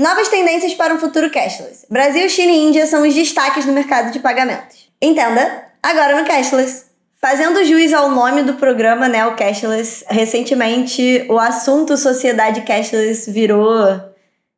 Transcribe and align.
Novas 0.00 0.28
tendências 0.28 0.72
para 0.72 0.94
um 0.94 0.98
futuro 0.98 1.28
cashless. 1.28 1.84
Brasil, 1.90 2.26
China 2.30 2.50
e 2.52 2.68
Índia 2.68 2.86
são 2.86 3.06
os 3.06 3.14
destaques 3.14 3.66
no 3.66 3.72
mercado 3.74 4.10
de 4.10 4.18
pagamentos. 4.18 4.88
Entenda, 4.98 5.66
agora 5.82 6.18
no 6.18 6.26
cashless. 6.26 6.86
Fazendo 7.20 7.62
juiz 7.66 7.92
ao 7.92 8.10
nome 8.10 8.42
do 8.42 8.54
programa, 8.54 9.08
né, 9.08 9.26
o 9.26 9.36
Cashless, 9.36 10.02
recentemente 10.08 11.26
o 11.28 11.38
assunto 11.38 11.98
sociedade 11.98 12.62
cashless 12.62 13.30
virou 13.30 13.74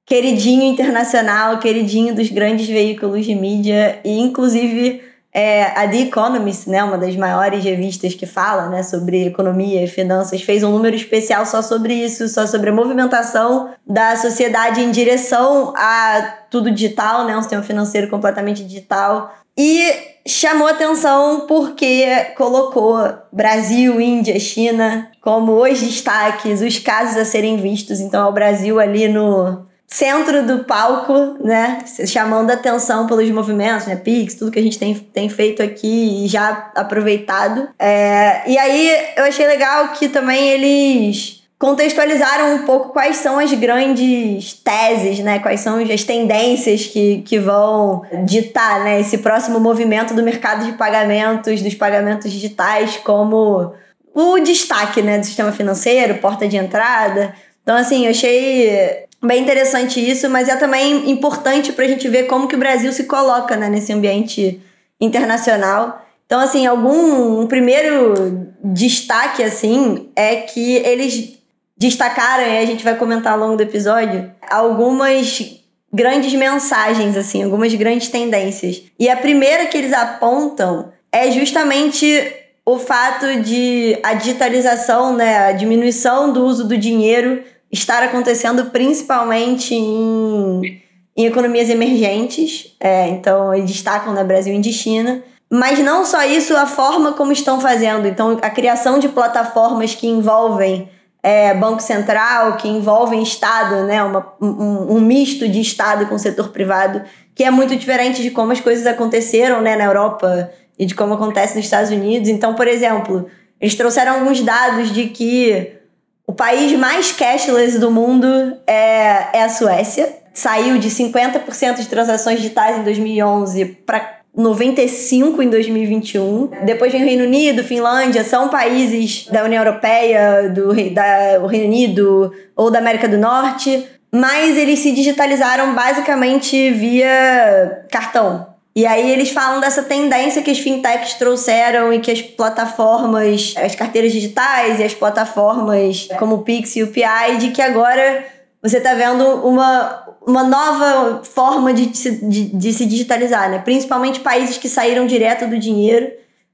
queridinho 0.07 0.63
internacional, 0.63 1.59
queridinho 1.59 2.15
dos 2.15 2.31
grandes 2.31 2.69
veículos 2.69 3.27
de 3.27 3.35
mídia 3.35 3.99
e 4.05 4.21
inclusive 4.21 5.03
é, 5.35 5.65
a 5.65 5.89
The 5.89 6.03
Economist, 6.03 6.69
né, 6.69 6.85
uma 6.85 6.99
das 6.99 7.17
maiores 7.17 7.65
revistas 7.65 8.15
que 8.15 8.27
fala 8.27 8.69
né, 8.69 8.83
sobre 8.83 9.27
economia 9.27 9.83
e 9.83 9.87
finanças, 9.87 10.43
fez 10.43 10.63
um 10.63 10.71
número 10.71 10.95
especial 10.95 11.47
só 11.47 11.63
sobre 11.63 11.95
isso, 11.95 12.29
só 12.29 12.47
sobre 12.47 12.69
a 12.69 12.73
movimentação 12.73 13.71
da 13.87 14.15
sociedade 14.17 14.83
em 14.83 14.91
direção 14.91 15.73
a 15.75 16.35
tudo 16.51 16.71
digital, 16.71 17.25
né, 17.25 17.37
um 17.37 17.41
sistema 17.41 17.63
financeiro 17.63 18.11
completamente 18.11 18.63
digital. 18.63 19.35
E 19.57 19.91
chamou 20.27 20.69
atenção 20.69 21.47
porque 21.47 22.07
colocou 22.37 22.99
Brasil, 23.33 24.01
Índia, 24.01 24.39
China 24.39 25.11
como 25.23 25.63
os 25.63 25.81
destaques, 25.81 26.61
os 26.61 26.79
casos 26.79 27.17
a 27.17 27.25
serem 27.25 27.57
vistos. 27.57 28.01
Então, 28.01 28.27
é 28.27 28.29
o 28.29 28.33
Brasil 28.33 28.79
ali 28.79 29.09
no 29.09 29.67
centro 29.93 30.47
do 30.47 30.65
palco, 30.65 31.37
né? 31.45 31.81
Chamando 32.07 32.51
atenção 32.51 33.07
pelos 33.07 33.31
movimentos, 33.31 33.87
né? 33.87 33.95
Pix, 33.95 34.35
tudo 34.35 34.51
que 34.51 34.59
a 34.59 34.63
gente 34.63 34.79
tem, 34.79 34.95
tem 34.95 35.29
feito 35.29 35.63
aqui 35.63 36.25
e 36.25 36.29
já 36.29 36.71
aproveitado. 36.75 37.69
É, 37.79 38.43
e 38.51 38.57
aí 38.57 38.91
eu 39.17 39.25
achei 39.25 39.47
legal 39.47 39.89
que 39.89 40.09
também 40.09 40.49
eles 40.49 41.43
contextualizaram 41.59 42.57
um 42.57 42.63
pouco 42.65 42.89
quais 42.89 43.19
são 43.19 43.39
as 43.39 43.53
grandes 43.53 44.55
teses, 44.55 45.19
né? 45.19 45.39
Quais 45.41 45.61
são 45.61 45.79
as 45.79 46.05
tendências 46.05 46.87
que, 46.87 47.23
que 47.27 47.39
vão 47.39 48.03
ditar 48.25 48.83
né? 48.83 48.99
esse 48.99 49.19
próximo 49.19 49.61
movimento 49.61 50.15
do 50.15 50.23
mercado 50.23 50.65
de 50.65 50.73
pagamentos, 50.73 51.61
dos 51.61 51.75
pagamentos 51.75 52.33
digitais, 52.33 52.97
como 52.97 53.75
o 54.15 54.39
destaque 54.41 55.03
né? 55.03 55.19
do 55.19 55.27
sistema 55.27 55.53
financeiro, 55.53 56.15
porta 56.15 56.49
de 56.49 56.57
entrada. 56.57 57.35
Então, 57.63 57.77
assim, 57.77 58.07
eu 58.07 58.11
achei 58.11 59.07
bem 59.23 59.43
interessante 59.43 60.01
isso, 60.01 60.29
mas 60.29 60.49
é 60.49 60.57
também 60.57 61.11
importante 61.11 61.73
para 61.73 61.85
a 61.85 61.89
gente 61.89 62.09
ver 62.09 62.25
como 62.25 62.49
que 62.49 62.57
o 62.57 62.59
Brasil 62.59 62.93
se 62.93 63.05
coloca 63.05 63.57
né, 63.57 63.69
nesse 63.69 63.93
ambiente 63.93 64.61
internacional. 65.01 66.05
Então, 66.27 66.41
assim, 66.41 66.67
algum 66.67 67.41
um 67.41 67.47
primeiro 67.47 68.49
destaque 68.65 69.43
assim 69.43 70.09
é 70.17 70.37
que 70.37 70.77
eles 70.77 71.39
destacaram 71.77 72.45
e 72.45 72.59
a 72.59 72.67
gente 72.67 72.85
vai 72.85 72.97
comentar 72.97 73.33
ao 73.33 73.39
longo 73.39 73.57
do 73.57 73.63
episódio 73.63 74.31
algumas 74.49 75.61
grandes 75.93 76.33
mensagens 76.33 77.17
assim, 77.17 77.43
algumas 77.43 77.75
grandes 77.75 78.09
tendências. 78.09 78.83
E 78.99 79.09
a 79.09 79.17
primeira 79.17 79.67
que 79.67 79.77
eles 79.77 79.93
apontam 79.93 80.91
é 81.11 81.31
justamente 81.31 82.33
o 82.65 82.79
fato 82.79 83.43
de 83.43 83.99
a 84.03 84.15
digitalização, 84.15 85.15
né, 85.15 85.49
a 85.49 85.53
diminuição 85.53 86.33
do 86.33 86.45
uso 86.45 86.67
do 86.67 86.79
dinheiro 86.79 87.43
estar 87.73 88.03
acontecendo 88.03 88.67
principalmente 88.67 89.75
em, 89.75 90.83
em 91.17 91.27
economias 91.27 91.71
emergentes. 91.71 92.77
É, 92.79 93.09
então, 93.09 93.55
eles 93.55 93.71
destacam 93.71 94.13
né, 94.13 94.23
Brasil 94.23 94.55
e 94.55 94.73
China. 94.73 95.23
Mas 95.51 95.79
não 95.79 96.05
só 96.05 96.23
isso, 96.25 96.57
a 96.57 96.67
forma 96.67 97.13
como 97.13 97.33
estão 97.33 97.61
fazendo. 97.61 98.07
Então, 98.07 98.39
a 98.43 98.51
criação 98.51 98.99
de 98.99 99.09
plataformas 99.09 99.95
que 99.95 100.07
envolvem 100.07 100.89
é, 101.23 101.55
Banco 101.55 101.81
Central, 101.81 102.57
que 102.57 102.69
envolvem 102.69 103.23
Estado, 103.23 103.85
né, 103.85 104.03
uma, 104.03 104.35
um, 104.41 104.97
um, 104.97 105.01
misto 105.01 105.49
de 105.49 105.61
Estado 105.61 106.07
com 106.07 106.19
setor 106.19 106.49
privado, 106.49 107.03
que 107.35 107.45
é 107.45 107.51
muito 107.51 107.77
diferente 107.77 108.23
de 108.23 108.31
como 108.31 108.51
as 108.51 108.61
coisas 108.61 108.87
aconteceram 108.87 109.61
né, 109.61 109.77
na 109.77 109.85
Europa 109.85 110.51
e 110.79 110.85
de 110.85 110.95
como 110.95 111.15
acontece 111.15 111.55
nos 111.55 111.65
Estados 111.65 111.91
Unidos. 111.91 112.29
Então, 112.29 112.55
por 112.55 112.67
exemplo, 112.67 113.29
eles 113.61 113.75
trouxeram 113.75 114.15
alguns 114.15 114.41
dados 114.41 114.91
de 114.91 115.07
que 115.11 115.82
o 116.27 116.33
país 116.33 116.73
mais 116.79 117.13
cashless 117.13 117.79
do 117.79 117.91
mundo 117.91 118.27
é, 118.67 119.39
é 119.39 119.43
a 119.43 119.49
Suécia. 119.49 120.21
Saiu 120.33 120.79
de 120.79 120.89
50% 120.89 121.77
de 121.77 121.87
transações 121.87 122.39
digitais 122.39 122.79
em 122.79 122.83
2011 122.85 123.65
para 123.87 124.23
95 124.35 125.43
em 125.43 125.51
2021. 125.51 126.51
Depois 126.65 126.91
vem 126.91 127.03
o 127.03 127.05
Reino 127.05 127.25
Unido, 127.25 127.63
Finlândia, 127.63 128.25
são 128.25 128.49
países 128.49 129.27
da 129.31 129.45
União 129.45 129.63
Europeia, 129.63 130.49
do 130.49 130.73
da, 130.91 131.41
o 131.43 131.47
Reino 131.47 131.67
Unido 131.67 132.33
ou 132.57 132.71
da 132.71 132.79
América 132.79 133.07
do 133.09 133.19
Norte, 133.19 133.87
mas 134.11 134.57
eles 134.57 134.79
se 134.79 134.93
digitalizaram 134.93 135.75
basicamente 135.75 136.71
via 136.71 137.85
cartão. 137.91 138.52
E 138.75 138.87
aí 138.87 139.11
eles 139.11 139.31
falam 139.31 139.61
dessa 139.61 139.83
tendência 139.83 140.43
que 140.43 140.51
as 140.51 140.59
fintechs 140.59 141.15
trouxeram 141.15 141.93
e 141.93 142.01
que 142.01 142.11
as 142.11 142.23
plataformas, 142.23 143.55
as 143.57 143.75
carteiras 143.75 144.13
digitais 144.13 144.81
e 144.81 144.83
as 144.83 144.95
plataformas 144.95 146.09
como 146.19 146.37
o 146.37 146.43
Pix 146.43 146.77
e 146.77 146.83
o 146.83 146.89
PI, 146.89 147.37
de 147.39 147.51
que 147.51 147.61
agora 147.61 148.25
você 148.63 148.79
está 148.79 148.95
vendo 148.95 149.25
uma, 149.47 150.17
uma 150.27 150.45
nova 150.45 151.23
forma 151.23 151.75
de, 151.75 151.87
de, 151.87 152.45
de 152.57 152.73
se 152.73 152.87
digitalizar, 152.87 153.51
né? 153.51 153.59
Principalmente 153.59 154.21
países 154.21 154.57
que 154.57 154.69
saíram 154.69 155.07
direto 155.07 155.47
do 155.47 155.59
dinheiro. 155.59 156.11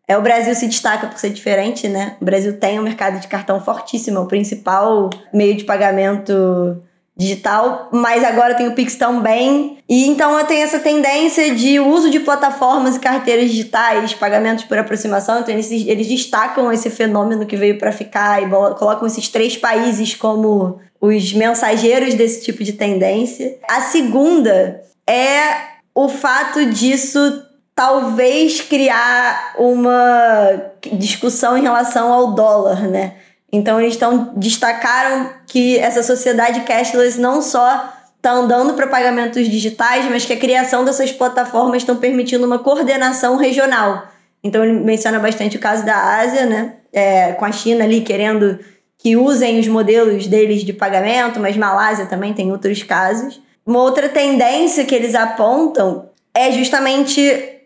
É, 0.09 0.17
o 0.17 0.23
Brasil 0.23 0.55
se 0.55 0.67
destaca 0.67 1.07
por 1.07 1.19
ser 1.19 1.31
diferente, 1.31 1.87
né? 1.87 2.17
O 2.21 2.25
Brasil 2.25 2.59
tem 2.59 2.81
um 2.81 2.83
mercado 2.83 3.21
de 3.21 3.29
cartão 3.29 3.61
fortíssimo, 3.61 4.19
é 4.19 4.21
o 4.21 4.27
principal 4.27 5.11
meio 5.33 5.55
de 5.55 5.65
pagamento 5.65 6.83
digital, 7.19 7.89
mas 7.91 8.23
agora 8.23 8.55
tem 8.55 8.69
o 8.69 8.75
Pix 8.75 8.95
também. 8.95 9.79
E 9.89 10.07
então 10.07 10.39
eu 10.39 10.47
tenho 10.47 10.63
essa 10.63 10.79
tendência 10.79 11.53
de 11.55 11.81
uso 11.81 12.11
de 12.11 12.21
plataformas 12.21 12.95
e 12.95 13.01
carteiras 13.01 13.51
digitais, 13.51 14.15
pagamentos 14.15 14.65
por 14.65 14.79
aproximação. 14.79 15.41
Então 15.41 15.53
eles, 15.53 15.71
eles 15.71 16.07
destacam 16.07 16.73
esse 16.73 16.89
fenômeno 16.89 17.45
que 17.45 17.57
veio 17.57 17.77
para 17.77 17.91
ficar 17.91 18.41
e 18.41 18.49
colocam 18.49 19.07
esses 19.07 19.29
três 19.29 19.57
países 19.57 20.15
como 20.15 20.79
os 21.01 21.33
mensageiros 21.33 22.15
desse 22.15 22.45
tipo 22.45 22.63
de 22.63 22.75
tendência. 22.75 23.59
A 23.69 23.81
segunda 23.81 24.81
é 25.05 25.79
o 25.93 26.09
fato 26.09 26.67
disso 26.67 27.43
talvez 27.75 28.61
criar 28.61 29.55
uma 29.57 30.73
discussão 30.93 31.57
em 31.57 31.63
relação 31.63 32.13
ao 32.13 32.33
dólar, 32.33 32.89
né? 32.89 33.15
Então 33.53 33.81
eles 33.81 33.95
estão 33.95 34.33
destacaram 34.37 35.31
que 35.47 35.79
essa 35.79 36.03
sociedade 36.03 36.61
cashless 36.61 37.19
não 37.19 37.41
só 37.41 37.93
está 38.17 38.33
andando 38.33 38.75
para 38.75 38.87
pagamentos 38.87 39.49
digitais, 39.49 40.05
mas 40.07 40.25
que 40.25 40.33
a 40.33 40.37
criação 40.37 40.85
dessas 40.85 41.13
plataformas 41.13 41.83
estão 41.83 41.97
permitindo 41.97 42.45
uma 42.45 42.59
coordenação 42.59 43.37
regional. 43.37 44.09
Então 44.43 44.65
ele 44.65 44.81
menciona 44.81 45.19
bastante 45.19 45.57
o 45.57 45.61
caso 45.61 45.85
da 45.85 46.19
Ásia, 46.19 46.47
né? 46.47 46.75
É, 46.93 47.33
com 47.33 47.45
a 47.45 47.53
China 47.53 47.85
ali 47.85 48.01
querendo 48.01 48.59
que 48.99 49.17
usem 49.17 49.61
os 49.61 49.69
modelos 49.69 50.27
deles 50.27 50.65
de 50.65 50.73
pagamento, 50.73 51.39
mas 51.39 51.57
Malásia 51.57 52.07
também 52.07 52.35
tem 52.35 52.51
outros 52.51 52.83
casos. 52.83 53.41
Uma 53.65 53.81
outra 53.81 54.09
tendência 54.09 54.85
que 54.85 54.95
eles 54.95 55.15
apontam 55.15 56.09
é 56.35 56.51
justamente 56.51 57.58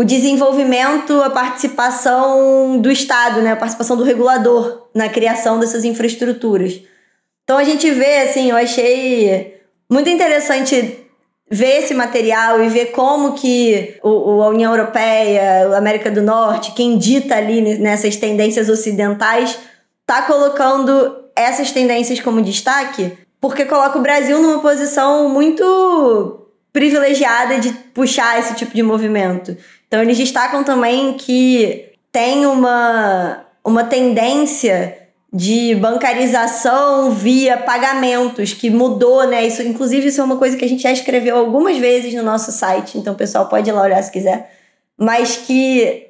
o 0.00 0.04
desenvolvimento, 0.04 1.12
a 1.20 1.28
participação 1.28 2.78
do 2.80 2.90
Estado, 2.90 3.42
né? 3.42 3.52
a 3.52 3.56
participação 3.56 3.98
do 3.98 4.02
regulador 4.02 4.88
na 4.94 5.10
criação 5.10 5.60
dessas 5.60 5.84
infraestruturas. 5.84 6.80
Então 7.44 7.58
a 7.58 7.64
gente 7.64 7.90
vê, 7.90 8.20
assim, 8.20 8.48
eu 8.48 8.56
achei 8.56 9.60
muito 9.92 10.08
interessante 10.08 11.06
ver 11.50 11.82
esse 11.82 11.92
material 11.92 12.64
e 12.64 12.70
ver 12.70 12.92
como 12.92 13.34
que 13.34 13.98
o, 14.02 14.40
a 14.42 14.48
União 14.48 14.72
Europeia, 14.72 15.68
a 15.68 15.76
América 15.76 16.10
do 16.10 16.22
Norte, 16.22 16.72
quem 16.72 16.96
dita 16.96 17.36
ali 17.36 17.60
nessas 17.78 18.16
tendências 18.16 18.70
ocidentais, 18.70 19.58
está 20.00 20.22
colocando 20.22 21.26
essas 21.36 21.72
tendências 21.72 22.20
como 22.20 22.40
destaque, 22.40 23.18
porque 23.38 23.66
coloca 23.66 23.98
o 23.98 24.02
Brasil 24.02 24.40
numa 24.40 24.60
posição 24.60 25.28
muito 25.28 26.48
privilegiada 26.72 27.58
de 27.58 27.70
puxar 27.92 28.38
esse 28.38 28.54
tipo 28.54 28.74
de 28.74 28.82
movimento. 28.82 29.54
Então, 29.90 30.02
eles 30.02 30.16
destacam 30.16 30.62
também 30.62 31.14
que 31.14 31.90
tem 32.12 32.46
uma, 32.46 33.44
uma 33.64 33.82
tendência 33.82 34.96
de 35.32 35.74
bancarização 35.74 37.10
via 37.10 37.56
pagamentos 37.56 38.52
que 38.52 38.70
mudou, 38.70 39.26
né? 39.26 39.44
Isso, 39.44 39.62
inclusive, 39.64 40.06
isso 40.06 40.20
é 40.20 40.24
uma 40.24 40.36
coisa 40.36 40.56
que 40.56 40.64
a 40.64 40.68
gente 40.68 40.84
já 40.84 40.92
escreveu 40.92 41.36
algumas 41.36 41.76
vezes 41.76 42.14
no 42.14 42.22
nosso 42.22 42.52
site, 42.52 42.98
então 42.98 43.14
o 43.14 43.16
pessoal 43.16 43.48
pode 43.48 43.68
ir 43.68 43.72
lá 43.72 43.82
olhar 43.82 44.00
se 44.00 44.12
quiser. 44.12 44.52
Mas 44.96 45.38
que 45.38 46.06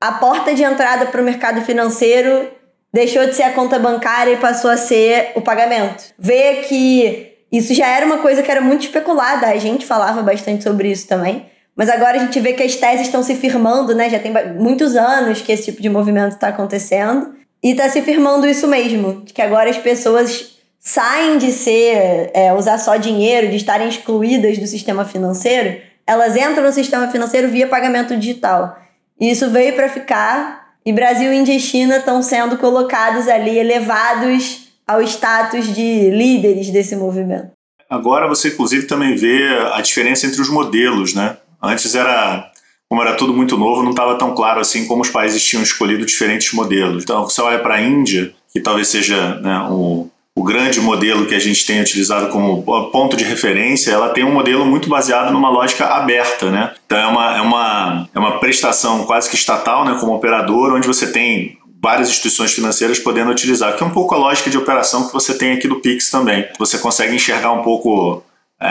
a 0.00 0.12
porta 0.12 0.54
de 0.54 0.62
entrada 0.62 1.06
para 1.06 1.20
o 1.20 1.24
mercado 1.24 1.60
financeiro 1.62 2.48
deixou 2.92 3.26
de 3.26 3.34
ser 3.34 3.42
a 3.42 3.52
conta 3.52 3.80
bancária 3.80 4.30
e 4.30 4.36
passou 4.36 4.70
a 4.70 4.76
ser 4.76 5.32
o 5.34 5.40
pagamento. 5.40 6.04
Vê 6.16 6.62
que 6.68 7.32
isso 7.50 7.74
já 7.74 7.88
era 7.88 8.06
uma 8.06 8.18
coisa 8.18 8.44
que 8.44 8.50
era 8.50 8.60
muito 8.60 8.82
especulada, 8.82 9.48
a 9.48 9.56
gente 9.56 9.84
falava 9.84 10.22
bastante 10.22 10.62
sobre 10.62 10.88
isso 10.92 11.08
também 11.08 11.46
mas 11.78 11.88
agora 11.88 12.16
a 12.16 12.18
gente 12.18 12.40
vê 12.40 12.54
que 12.54 12.62
as 12.64 12.74
teses 12.74 13.06
estão 13.06 13.22
se 13.22 13.36
firmando, 13.36 13.94
né? 13.94 14.10
Já 14.10 14.18
tem 14.18 14.32
muitos 14.56 14.96
anos 14.96 15.40
que 15.40 15.52
esse 15.52 15.66
tipo 15.66 15.80
de 15.80 15.88
movimento 15.88 16.32
está 16.32 16.48
acontecendo. 16.48 17.36
E 17.62 17.70
está 17.70 17.88
se 17.88 18.02
firmando 18.02 18.48
isso 18.48 18.66
mesmo, 18.66 19.22
de 19.24 19.32
que 19.32 19.40
agora 19.40 19.70
as 19.70 19.78
pessoas 19.78 20.58
saem 20.80 21.38
de 21.38 21.52
ser 21.52 22.32
é, 22.34 22.52
usar 22.52 22.78
só 22.78 22.96
dinheiro, 22.96 23.48
de 23.48 23.56
estarem 23.56 23.88
excluídas 23.88 24.58
do 24.58 24.66
sistema 24.66 25.04
financeiro, 25.04 25.80
elas 26.04 26.36
entram 26.36 26.64
no 26.64 26.72
sistema 26.72 27.06
financeiro 27.08 27.46
via 27.48 27.68
pagamento 27.68 28.16
digital. 28.16 28.76
E 29.20 29.30
isso 29.30 29.48
veio 29.48 29.74
para 29.74 29.88
ficar. 29.88 30.72
E 30.84 30.92
Brasil, 30.92 31.32
Índia 31.32 31.54
e 31.54 31.60
China 31.60 31.98
estão 31.98 32.22
sendo 32.22 32.58
colocados 32.58 33.28
ali, 33.28 33.56
elevados 33.56 34.68
ao 34.84 35.00
status 35.02 35.72
de 35.72 36.10
líderes 36.10 36.70
desse 36.70 36.96
movimento. 36.96 37.52
Agora 37.88 38.26
você, 38.26 38.48
inclusive, 38.48 38.86
também 38.86 39.14
vê 39.14 39.46
a 39.74 39.80
diferença 39.80 40.26
entre 40.26 40.40
os 40.40 40.50
modelos, 40.50 41.14
né? 41.14 41.36
Antes 41.62 41.94
era 41.94 42.50
como 42.88 43.02
era 43.02 43.14
tudo 43.14 43.34
muito 43.34 43.58
novo, 43.58 43.82
não 43.82 43.90
estava 43.90 44.16
tão 44.16 44.34
claro 44.34 44.60
assim 44.60 44.86
como 44.86 45.02
os 45.02 45.10
países 45.10 45.44
tinham 45.44 45.62
escolhido 45.62 46.06
diferentes 46.06 46.52
modelos. 46.54 47.02
Então, 47.04 47.24
você 47.24 47.40
olha 47.42 47.58
para 47.58 47.74
a 47.74 47.82
Índia, 47.82 48.32
que 48.50 48.60
talvez 48.60 48.88
seja 48.88 49.34
né, 49.42 49.68
o, 49.70 50.08
o 50.34 50.42
grande 50.42 50.80
modelo 50.80 51.26
que 51.26 51.34
a 51.34 51.38
gente 51.38 51.66
tem 51.66 51.80
utilizado 51.80 52.28
como 52.28 52.62
ponto 52.90 53.14
de 53.14 53.24
referência, 53.24 53.90
ela 53.90 54.08
tem 54.08 54.24
um 54.24 54.32
modelo 54.32 54.64
muito 54.64 54.88
baseado 54.88 55.30
numa 55.32 55.50
lógica 55.50 55.84
aberta, 55.86 56.50
né? 56.50 56.72
Então 56.86 56.96
é 56.96 57.06
uma, 57.06 57.36
é 57.36 57.40
uma, 57.42 58.08
é 58.14 58.18
uma 58.18 58.38
prestação 58.38 59.04
quase 59.04 59.28
que 59.28 59.36
estatal, 59.36 59.84
né, 59.84 59.96
como 60.00 60.14
operador, 60.14 60.72
onde 60.72 60.86
você 60.86 61.12
tem 61.12 61.58
várias 61.82 62.08
instituições 62.08 62.52
financeiras 62.52 62.98
podendo 62.98 63.30
utilizar, 63.30 63.76
que 63.76 63.82
é 63.82 63.86
um 63.86 63.90
pouco 63.90 64.14
a 64.14 64.18
lógica 64.18 64.48
de 64.48 64.56
operação 64.56 65.06
que 65.06 65.12
você 65.12 65.36
tem 65.36 65.52
aqui 65.52 65.68
do 65.68 65.80
Pix 65.80 66.10
também. 66.10 66.46
Você 66.58 66.78
consegue 66.78 67.14
enxergar 67.14 67.52
um 67.52 67.62
pouco 67.62 68.22
é, 68.60 68.66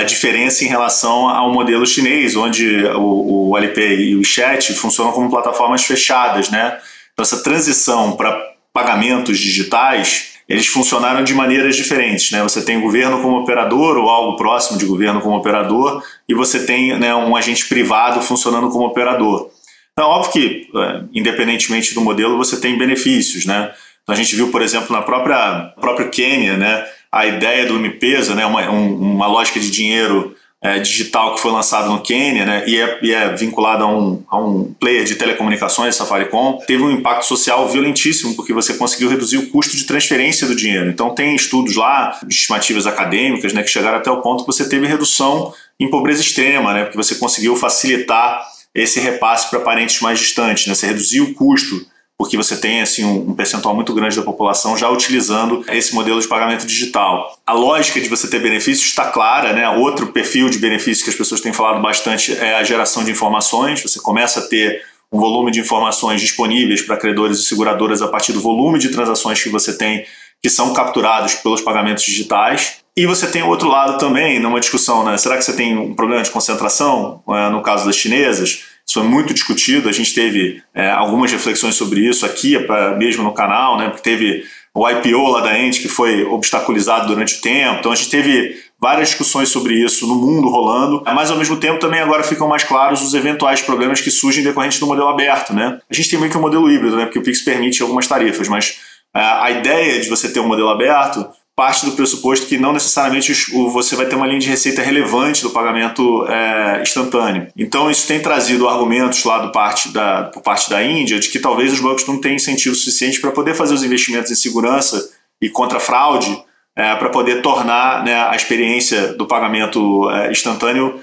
a, 0.00 0.04
diferença 0.04 0.64
em 0.64 0.68
relação 0.68 1.28
ao 1.28 1.52
modelo 1.52 1.86
chinês, 1.86 2.36
onde 2.36 2.84
o, 2.86 3.50
o 3.50 3.56
Alipay 3.56 4.10
e 4.10 4.16
o 4.16 4.24
Chat 4.24 4.72
funcionam 4.74 5.12
como 5.12 5.30
plataformas 5.30 5.84
fechadas, 5.84 6.50
né? 6.50 6.78
Então 7.12 7.22
essa 7.22 7.42
transição 7.42 8.16
para 8.16 8.50
pagamentos 8.72 9.38
digitais, 9.38 10.34
eles 10.48 10.66
funcionaram 10.66 11.22
de 11.22 11.34
maneiras 11.34 11.76
diferentes, 11.76 12.30
né? 12.30 12.42
Você 12.42 12.62
tem 12.62 12.80
governo 12.80 13.20
como 13.20 13.38
operador 13.38 13.96
ou 13.96 14.08
algo 14.08 14.36
próximo 14.36 14.78
de 14.78 14.86
governo 14.86 15.20
como 15.20 15.36
operador 15.36 16.02
e 16.28 16.34
você 16.34 16.64
tem 16.64 16.98
né, 16.98 17.14
um 17.14 17.36
agente 17.36 17.66
privado 17.66 18.20
funcionando 18.20 18.68
como 18.70 18.86
operador. 18.86 19.50
Então, 19.92 20.08
óbvio 20.08 20.32
que, 20.32 20.68
é, 20.74 21.02
independentemente 21.12 21.94
do 21.94 22.00
modelo, 22.00 22.36
você 22.36 22.58
tem 22.58 22.78
benefícios, 22.78 23.44
né? 23.44 23.72
Então, 24.02 24.14
a 24.14 24.16
gente 24.16 24.34
viu, 24.34 24.50
por 24.50 24.62
exemplo, 24.62 24.94
na 24.94 25.02
própria 25.02 25.72
próprio 25.80 26.08
Quênia, 26.08 26.56
né? 26.56 26.86
A 27.12 27.26
ideia 27.26 27.66
do 27.66 27.76
M-Pesa, 27.76 28.34
né, 28.34 28.46
uma, 28.46 28.70
um, 28.70 28.94
uma 28.94 29.26
lógica 29.26 29.58
de 29.58 29.70
dinheiro 29.70 30.36
é, 30.62 30.78
digital 30.78 31.34
que 31.34 31.40
foi 31.40 31.50
lançado 31.50 31.90
no 31.90 32.02
Quênia 32.02 32.44
né, 32.44 32.64
e, 32.66 32.78
é, 32.78 32.98
e 33.02 33.12
é 33.12 33.24
a 33.24 33.86
um, 33.86 34.22
a 34.28 34.38
um 34.38 34.74
player 34.78 35.04
de 35.04 35.14
telecomunicações, 35.14 35.96
Safaricom, 35.96 36.58
teve 36.66 36.82
um 36.82 36.90
impacto 36.90 37.24
social 37.24 37.66
violentíssimo 37.68 38.36
porque 38.36 38.52
você 38.52 38.74
conseguiu 38.74 39.08
reduzir 39.08 39.38
o 39.38 39.48
custo 39.48 39.76
de 39.76 39.84
transferência 39.84 40.46
do 40.46 40.54
dinheiro. 40.54 40.90
Então 40.90 41.14
tem 41.14 41.34
estudos 41.34 41.76
lá, 41.76 42.20
estimativas 42.28 42.86
acadêmicas, 42.86 43.52
né, 43.54 43.62
que 43.62 43.70
chegaram 43.70 43.98
até 43.98 44.10
o 44.10 44.20
ponto 44.20 44.44
que 44.44 44.52
você 44.52 44.68
teve 44.68 44.86
redução 44.86 45.52
em 45.78 45.88
pobreza 45.88 46.20
extrema, 46.20 46.74
né, 46.74 46.84
porque 46.84 46.96
você 46.96 47.14
conseguiu 47.14 47.56
facilitar 47.56 48.46
esse 48.74 49.00
repasse 49.00 49.48
para 49.50 49.60
parentes 49.60 50.00
mais 50.00 50.18
distantes, 50.18 50.66
né, 50.66 50.74
você 50.74 50.86
reduziu 50.86 51.24
o 51.24 51.34
custo 51.34 51.86
porque 52.20 52.36
você 52.36 52.54
tem 52.54 52.82
assim 52.82 53.02
um, 53.02 53.34
percentual 53.34 53.74
muito 53.74 53.94
grande 53.94 54.14
da 54.14 54.20
população 54.20 54.76
já 54.76 54.90
utilizando 54.90 55.64
esse 55.70 55.94
modelo 55.94 56.20
de 56.20 56.28
pagamento 56.28 56.66
digital. 56.66 57.34
A 57.46 57.54
lógica 57.54 57.98
de 57.98 58.10
você 58.10 58.28
ter 58.28 58.40
benefícios 58.40 58.88
está 58.88 59.06
clara, 59.06 59.54
né? 59.54 59.66
Outro 59.70 60.08
perfil 60.08 60.50
de 60.50 60.58
benefícios 60.58 61.02
que 61.02 61.08
as 61.08 61.16
pessoas 61.16 61.40
têm 61.40 61.54
falado 61.54 61.80
bastante 61.80 62.36
é 62.36 62.56
a 62.56 62.62
geração 62.62 63.02
de 63.04 63.10
informações. 63.10 63.82
Você 63.82 63.98
começa 64.00 64.40
a 64.40 64.42
ter 64.42 64.82
um 65.10 65.18
volume 65.18 65.50
de 65.50 65.60
informações 65.60 66.20
disponíveis 66.20 66.82
para 66.82 66.98
credores 66.98 67.38
e 67.38 67.44
seguradoras 67.44 68.02
a 68.02 68.08
partir 68.08 68.34
do 68.34 68.40
volume 68.42 68.78
de 68.78 68.90
transações 68.90 69.42
que 69.42 69.48
você 69.48 69.72
tem 69.78 70.04
que 70.42 70.50
são 70.50 70.74
capturados 70.74 71.36
pelos 71.36 71.62
pagamentos 71.62 72.04
digitais. 72.04 72.80
E 72.94 73.06
você 73.06 73.28
tem 73.28 73.42
outro 73.42 73.66
lado 73.66 73.96
também, 73.96 74.38
numa 74.38 74.60
discussão, 74.60 75.06
né? 75.06 75.16
Será 75.16 75.38
que 75.38 75.42
você 75.42 75.54
tem 75.54 75.74
um 75.78 75.94
problema 75.94 76.22
de 76.22 76.30
concentração, 76.30 77.22
é, 77.30 77.48
no 77.48 77.62
caso 77.62 77.86
das 77.86 77.96
chinesas? 77.96 78.64
Isso 78.90 78.98
foi 78.98 79.08
muito 79.08 79.32
discutido, 79.32 79.88
a 79.88 79.92
gente 79.92 80.12
teve 80.12 80.60
é, 80.74 80.90
algumas 80.90 81.30
reflexões 81.30 81.76
sobre 81.76 82.00
isso 82.00 82.26
aqui, 82.26 82.56
mesmo 82.98 83.22
no 83.22 83.32
canal, 83.32 83.78
né? 83.78 83.88
Porque 83.88 84.02
teve 84.02 84.42
o 84.74 84.88
IPO 84.88 85.28
lá 85.28 85.42
da 85.42 85.56
Ente 85.56 85.80
que 85.80 85.86
foi 85.86 86.24
obstaculizado 86.24 87.06
durante 87.06 87.36
o 87.36 87.40
tempo, 87.40 87.76
então 87.78 87.92
a 87.92 87.94
gente 87.94 88.10
teve 88.10 88.56
várias 88.80 89.10
discussões 89.10 89.48
sobre 89.48 89.74
isso 89.74 90.08
no 90.08 90.16
mundo 90.16 90.48
rolando, 90.48 91.04
mas 91.04 91.30
ao 91.30 91.36
mesmo 91.36 91.56
tempo 91.56 91.78
também 91.78 92.00
agora 92.00 92.24
ficam 92.24 92.48
mais 92.48 92.64
claros 92.64 93.00
os 93.00 93.14
eventuais 93.14 93.60
problemas 93.60 94.00
que 94.00 94.10
surgem 94.10 94.42
decorrentes 94.42 94.80
do 94.80 94.88
modelo 94.88 95.08
aberto, 95.08 95.54
né? 95.54 95.78
A 95.88 95.94
gente 95.94 96.10
tem 96.10 96.18
meio 96.18 96.32
que 96.32 96.36
um 96.36 96.40
modelo 96.40 96.68
híbrido, 96.68 96.96
né? 96.96 97.04
Porque 97.04 97.20
o 97.20 97.22
Pix 97.22 97.42
permite 97.42 97.80
algumas 97.82 98.08
tarifas, 98.08 98.48
mas 98.48 98.80
é, 99.14 99.20
a 99.20 99.52
ideia 99.52 100.00
de 100.00 100.08
você 100.08 100.32
ter 100.32 100.40
um 100.40 100.48
modelo 100.48 100.68
aberto 100.68 101.28
parte 101.60 101.84
do 101.84 101.92
pressuposto 101.92 102.46
que 102.46 102.56
não 102.56 102.72
necessariamente 102.72 103.34
você 103.70 103.94
vai 103.94 104.06
ter 104.06 104.16
uma 104.16 104.26
linha 104.26 104.40
de 104.40 104.48
receita 104.48 104.80
relevante 104.80 105.42
do 105.42 105.50
pagamento 105.50 106.26
é, 106.26 106.80
instantâneo. 106.80 107.48
Então, 107.54 107.90
isso 107.90 108.08
tem 108.08 108.18
trazido 108.18 108.66
argumentos 108.66 109.22
lá 109.24 109.40
do 109.40 109.52
parte 109.52 109.90
da, 109.90 110.22
por 110.32 110.42
parte 110.42 110.70
da 110.70 110.82
Índia 110.82 111.20
de 111.20 111.28
que 111.28 111.38
talvez 111.38 111.70
os 111.70 111.78
bancos 111.78 112.06
não 112.06 112.18
tenham 112.18 112.36
incentivo 112.36 112.74
suficiente 112.74 113.20
para 113.20 113.30
poder 113.30 113.52
fazer 113.52 113.74
os 113.74 113.84
investimentos 113.84 114.30
em 114.30 114.34
segurança 114.34 115.10
e 115.38 115.50
contra 115.50 115.78
fraude 115.78 116.42
é, 116.74 116.96
para 116.96 117.10
poder 117.10 117.42
tornar 117.42 118.04
né, 118.04 118.14
a 118.14 118.34
experiência 118.34 119.08
do 119.12 119.26
pagamento 119.26 120.08
é, 120.12 120.30
instantâneo 120.30 120.98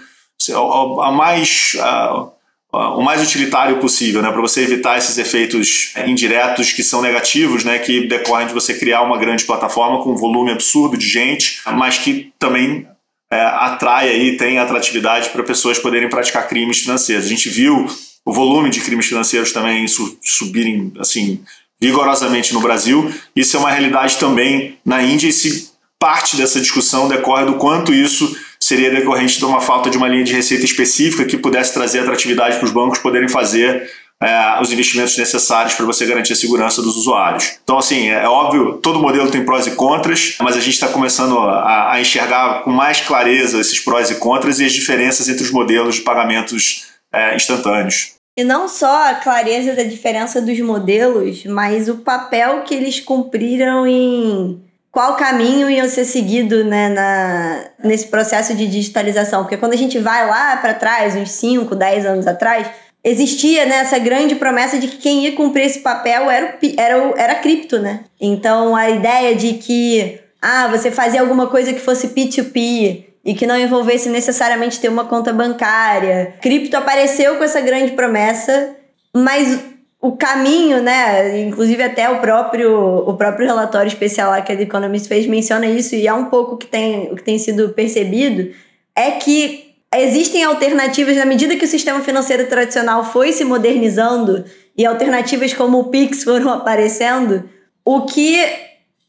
a, 0.52 1.08
a 1.08 1.12
mais. 1.12 1.78
A, 1.80 2.30
o 2.72 3.02
mais 3.02 3.22
utilitário 3.22 3.78
possível, 3.80 4.22
né, 4.22 4.30
para 4.30 4.42
você 4.42 4.62
evitar 4.62 4.98
esses 4.98 5.18
efeitos 5.18 5.94
indiretos 6.06 6.74
que 6.74 6.84
são 6.84 7.02
negativos, 7.02 7.64
né, 7.64 7.80
que 7.80 8.08
decorrem 8.08 8.48
de 8.48 8.54
você 8.54 8.74
criar 8.74 9.02
uma 9.02 9.18
grande 9.18 9.46
plataforma 9.46 10.04
com 10.04 10.12
um 10.12 10.18
volume 10.18 10.52
absurdo 10.52 10.98
de 10.98 11.08
gente, 11.08 11.62
mas 11.66 11.98
que 11.98 12.32
também 12.38 12.86
é, 13.32 13.42
atrai 13.42 14.10
aí, 14.10 14.38
tem 14.38 14.60
atratividade 14.60 15.30
para 15.30 15.44
pessoas 15.44 15.80
poderem 15.80 16.10
praticar 16.10 16.48
crimes 16.48 16.80
financeiros. 16.80 17.26
A 17.26 17.30
gente 17.30 17.50
viu 17.50 17.88
o 18.26 18.34
volume 18.34 18.70
de 18.70 18.82
crimes 18.82 19.08
financeiros 19.08 19.54
também 19.54 19.86
subirem 20.22 20.92
assim 21.00 21.42
vigorosamente 21.80 22.54
no 22.54 22.60
Brasil. 22.60 23.14
Isso 23.36 23.56
é 23.56 23.60
uma 23.60 23.72
realidade 23.72 24.18
também 24.18 24.78
na 24.84 25.02
Índia 25.02 25.28
e 25.28 25.34
se 25.34 25.72
parte 26.00 26.36
dessa 26.36 26.60
discussão 26.60 27.08
decorre 27.08 27.46
do 27.46 27.56
quanto 27.56 27.94
isso 27.94 28.36
seria 28.60 28.92
decorrente 28.92 29.38
de 29.38 29.46
uma 29.46 29.62
falta 29.62 29.90
de 29.90 29.98
uma 29.98 30.08
linha 30.08 30.24
de 30.24 30.34
receita 30.34 30.66
específica 30.66 31.26
que 31.26 31.38
pudesse 31.38 31.74
trazer 31.74 32.00
atratividade 32.00 32.58
para 32.58 32.66
os 32.66 32.72
bancos 32.72 33.00
poderem 33.00 33.28
fazer 33.28 33.90
é, 34.22 34.62
os 34.62 34.72
investimentos 34.72 35.16
necessários 35.18 35.76
para 35.76 35.86
você 35.86 36.06
garantir 36.06 36.34
a 36.34 36.36
segurança 36.36 36.82
dos 36.82 36.98
usuários. 36.98 37.60
Então, 37.64 37.78
assim, 37.78 38.10
é, 38.10 38.24
é 38.24 38.28
óbvio, 38.28 38.74
todo 38.82 39.00
modelo 39.00 39.30
tem 39.30 39.46
prós 39.46 39.68
e 39.68 39.72
contras, 39.72 40.36
mas 40.42 40.56
a 40.56 40.60
gente 40.60 40.74
está 40.74 40.88
começando 40.88 41.38
a, 41.38 41.94
a, 41.94 42.02
enxergar 42.02 42.64
com 42.64 42.72
mais 42.72 43.00
clareza 43.02 43.60
esses 43.60 43.80
prós 43.80 44.10
e 44.10 44.16
contras 44.16 44.60
e 44.60 44.66
as 44.66 44.74
diferenças 44.74 45.30
entre 45.30 45.44
os 45.44 45.52
modelos 45.52 45.96
de 45.96 46.02
pagamentos 46.02 46.88
é, 47.14 47.36
instantâneos. 47.36 48.16
E 48.36 48.44
não 48.44 48.68
só 48.68 49.10
a 49.10 49.16
clareza 49.16 49.74
da 49.74 49.84
diferença 49.84 50.40
dos 50.40 50.60
modelos, 50.60 51.44
mas 51.46 51.90
o 51.90 51.98
papel 51.98 52.62
que 52.62 52.74
eles 52.74 53.00
cumpriram 53.00 53.88
em 53.88 54.62
qual 54.98 55.16
caminho 55.16 55.70
ia 55.70 55.88
ser 55.88 56.06
seguido 56.06 56.64
né, 56.64 56.90
na, 56.90 57.66
nesse 57.84 58.08
processo 58.08 58.56
de 58.56 58.66
digitalização. 58.66 59.44
Porque 59.44 59.56
quando 59.56 59.74
a 59.74 59.78
gente 59.78 60.00
vai 60.00 60.26
lá 60.26 60.58
para 60.58 60.74
trás, 60.74 61.16
uns 61.16 61.30
5, 61.34 61.76
10 61.76 62.06
anos 62.08 62.26
atrás, 62.26 62.66
existia 63.04 63.68
né, 63.68 63.76
essa 63.76 64.00
grande 64.00 64.34
promessa 64.34 64.80
de 64.80 64.88
que 64.88 64.98
quem 64.98 65.26
ia 65.26 65.36
cumprir 65.36 65.68
esse 65.68 65.82
papel 65.82 66.32
era, 66.32 66.48
o, 66.48 66.82
era, 66.82 66.98
o, 66.98 67.14
era 67.16 67.34
a 67.34 67.36
cripto, 67.36 67.78
né? 67.78 68.06
Então 68.20 68.76
a 68.76 68.90
ideia 68.90 69.36
de 69.36 69.54
que 69.54 70.20
ah, 70.42 70.68
você 70.68 70.90
fazia 70.90 71.22
alguma 71.22 71.46
coisa 71.46 71.74
que 71.74 71.80
fosse 71.80 72.08
P2P 72.08 73.04
e 73.24 73.36
que 73.36 73.46
não 73.46 73.56
envolvesse 73.56 74.10
necessariamente 74.10 74.80
ter 74.80 74.90
uma 74.90 75.06
conta 75.06 75.32
bancária. 75.32 76.34
Cripto 76.42 76.76
apareceu 76.76 77.36
com 77.36 77.44
essa 77.44 77.62
grande 77.62 77.92
promessa, 77.92 78.72
mas 79.16 79.60
o 80.00 80.16
caminho, 80.16 80.82
né? 80.82 81.42
Inclusive 81.42 81.82
até 81.82 82.10
o 82.10 82.20
próprio 82.20 83.00
o 83.08 83.14
próprio 83.16 83.48
relatório 83.48 83.88
especial 83.88 84.32
lá 84.32 84.42
que 84.42 84.52
a 84.52 84.56
The 84.56 84.64
Economist 84.64 85.08
fez 85.08 85.26
menciona 85.26 85.66
isso 85.66 85.96
e 85.96 86.08
é 86.08 86.14
um 86.14 86.26
pouco 86.26 86.58
que 86.58 86.68
tem 86.68 87.12
o 87.12 87.16
que 87.16 87.24
tem 87.24 87.40
sido 87.40 87.70
percebido 87.70 88.52
é 88.96 89.12
que 89.12 89.76
existem 89.96 90.44
alternativas 90.44 91.16
na 91.16 91.26
medida 91.26 91.56
que 91.56 91.66
o 91.66 91.68
sistema 91.68 92.02
financeiro 92.02 92.48
tradicional 92.48 93.06
foi 93.06 93.32
se 93.32 93.44
modernizando 93.44 94.44
e 94.78 94.86
alternativas 94.86 95.54
como 95.54 95.80
o 95.80 95.84
Pix 95.86 96.24
foram 96.24 96.50
aparecendo, 96.54 97.50
o 97.84 98.02
que 98.02 98.44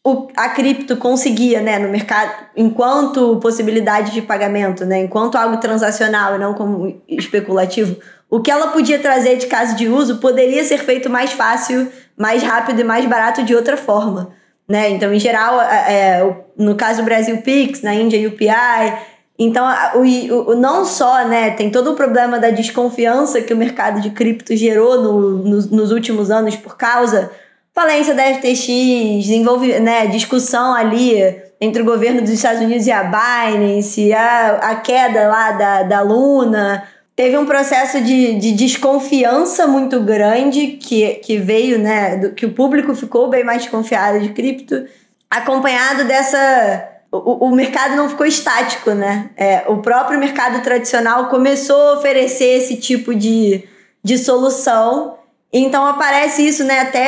o, 0.04 0.28
a 0.37 0.49
cripto 0.50 0.97
conseguia, 0.97 1.61
né, 1.61 1.78
no 1.78 1.88
mercado, 1.88 2.33
enquanto 2.57 3.38
possibilidade 3.40 4.12
de 4.12 4.23
pagamento, 4.23 4.87
né, 4.87 5.00
enquanto 5.00 5.37
algo 5.37 5.59
transacional 5.59 6.37
e 6.37 6.38
não 6.38 6.54
como 6.54 7.02
especulativo, 7.09 7.97
o 8.30 8.40
que 8.40 8.50
ela 8.50 8.68
podia 8.68 8.99
trazer 8.99 9.37
de 9.37 9.47
caso 9.47 9.76
de 9.76 9.88
uso 9.88 10.18
poderia 10.18 10.62
ser 10.64 10.78
feito 10.78 11.08
mais 11.08 11.32
fácil, 11.32 11.90
mais 12.16 12.42
rápido 12.42 12.80
e 12.80 12.85
mais 12.85 13.06
barato 13.06 13.42
de 13.42 13.54
outra 13.54 13.76
forma. 13.76 14.30
Né? 14.68 14.90
Então, 14.90 15.12
em 15.12 15.18
geral, 15.18 15.61
é, 15.61 16.37
no 16.56 16.75
caso 16.75 17.00
do 17.00 17.04
Brasil 17.04 17.38
Pix, 17.38 17.80
na 17.80 17.94
Índia 17.94 18.28
UPI. 18.28 18.99
Então, 19.38 19.66
o, 19.94 20.50
o, 20.50 20.54
não 20.54 20.85
só 20.85 21.26
né, 21.26 21.50
tem 21.52 21.70
todo 21.70 21.92
o 21.92 21.94
problema 21.94 22.38
da 22.38 22.50
desconfiança 22.50 23.40
que 23.40 23.54
o 23.54 23.56
mercado 23.56 24.00
de 24.00 24.11
cripto 24.11 24.54
gerou 24.54 25.00
no, 25.00 25.20
no, 25.38 25.56
nos 25.68 25.90
últimos 25.90 26.30
anos 26.30 26.54
por 26.56 26.76
causa 26.76 27.30
falência 27.78 28.12
da 28.12 28.25
FTX, 28.35 28.66
desenvolve, 28.66 29.78
né, 29.78 30.08
discussão 30.08 30.75
ali 30.75 31.40
entre 31.61 31.80
o 31.80 31.85
governo 31.85 32.20
dos 32.20 32.30
Estados 32.30 32.61
Unidos 32.61 32.88
e 32.88 32.90
a 32.90 33.04
Binance, 33.04 34.12
a, 34.12 34.56
a 34.56 34.75
queda 34.75 35.28
lá 35.28 35.52
da, 35.52 35.82
da 35.85 36.00
Luna. 36.00 36.82
Teve 37.19 37.37
um 37.37 37.47
processo 37.47 38.01
de, 38.01 38.37
de 38.37 38.53
desconfiança 38.53 39.67
muito 39.67 40.01
grande 40.01 40.79
que, 40.81 41.15
que 41.15 41.37
veio, 41.37 41.77
né? 41.77 42.17
Do, 42.17 42.31
que 42.31 42.47
o 42.47 42.53
público 42.53 42.95
ficou 42.95 43.29
bem 43.29 43.43
mais 43.43 43.63
desconfiado 43.63 44.21
de 44.21 44.29
cripto, 44.29 44.87
acompanhado 45.29 46.05
dessa. 46.05 46.89
O, 47.11 47.49
o 47.49 47.51
mercado 47.51 47.97
não 47.97 48.09
ficou 48.09 48.25
estático, 48.25 48.93
né? 48.93 49.31
É, 49.37 49.65
o 49.67 49.79
próprio 49.79 50.17
mercado 50.17 50.63
tradicional 50.63 51.29
começou 51.29 51.89
a 51.89 51.95
oferecer 51.95 52.57
esse 52.57 52.77
tipo 52.77 53.13
de, 53.13 53.65
de 54.01 54.17
solução. 54.17 55.19
Então 55.53 55.85
aparece 55.87 56.47
isso, 56.47 56.63
né? 56.63 56.83
Até 56.83 57.01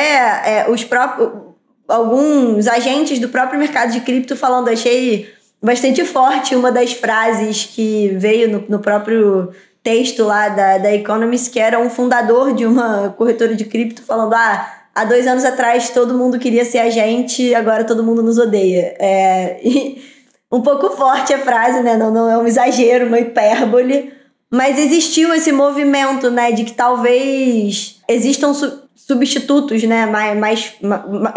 é, 0.45 0.65
os 0.69 0.83
próprios 0.83 1.31
alguns 1.87 2.67
agentes 2.67 3.17
do 3.17 3.29
próprio 3.29 3.57
mercado 3.57 3.93
de 3.93 4.01
cripto 4.01 4.35
falando, 4.35 4.67
achei 4.67 5.29
bastante 5.63 6.03
forte 6.03 6.53
uma 6.53 6.69
das 6.69 6.91
frases 6.91 7.63
que 7.63 8.09
veio 8.17 8.49
no, 8.49 8.65
no 8.67 8.79
próprio 8.79 9.53
texto 9.83 10.23
lá 10.23 10.49
da, 10.49 10.77
da 10.77 10.93
Economist, 10.93 11.49
que 11.49 11.59
era 11.59 11.79
um 11.79 11.89
fundador 11.89 12.53
de 12.53 12.65
uma 12.65 13.09
corretora 13.17 13.55
de 13.55 13.65
cripto, 13.65 14.01
falando: 14.03 14.33
ah, 14.33 14.71
há 14.93 15.05
dois 15.05 15.27
anos 15.27 15.45
atrás 15.45 15.89
todo 15.89 16.17
mundo 16.17 16.39
queria 16.39 16.65
ser 16.65 16.79
agente, 16.79 17.53
agora 17.55 17.83
todo 17.83 18.03
mundo 18.03 18.21
nos 18.21 18.37
odeia. 18.37 18.95
É, 18.99 19.59
um 20.51 20.61
pouco 20.61 20.89
forte 20.95 21.33
a 21.33 21.39
frase, 21.39 21.81
né? 21.81 21.97
Não, 21.97 22.11
não 22.11 22.29
é 22.29 22.37
um 22.37 22.47
exagero, 22.47 23.07
uma 23.07 23.19
hipérbole. 23.19 24.13
Mas 24.53 24.77
existiu 24.77 25.33
esse 25.33 25.49
movimento, 25.53 26.29
né, 26.29 26.51
de 26.51 26.65
que 26.65 26.73
talvez 26.73 28.01
existam 28.05 28.51
substitutos 28.93 29.81
né, 29.83 30.05
mais, 30.05 30.37
mais 30.37 30.73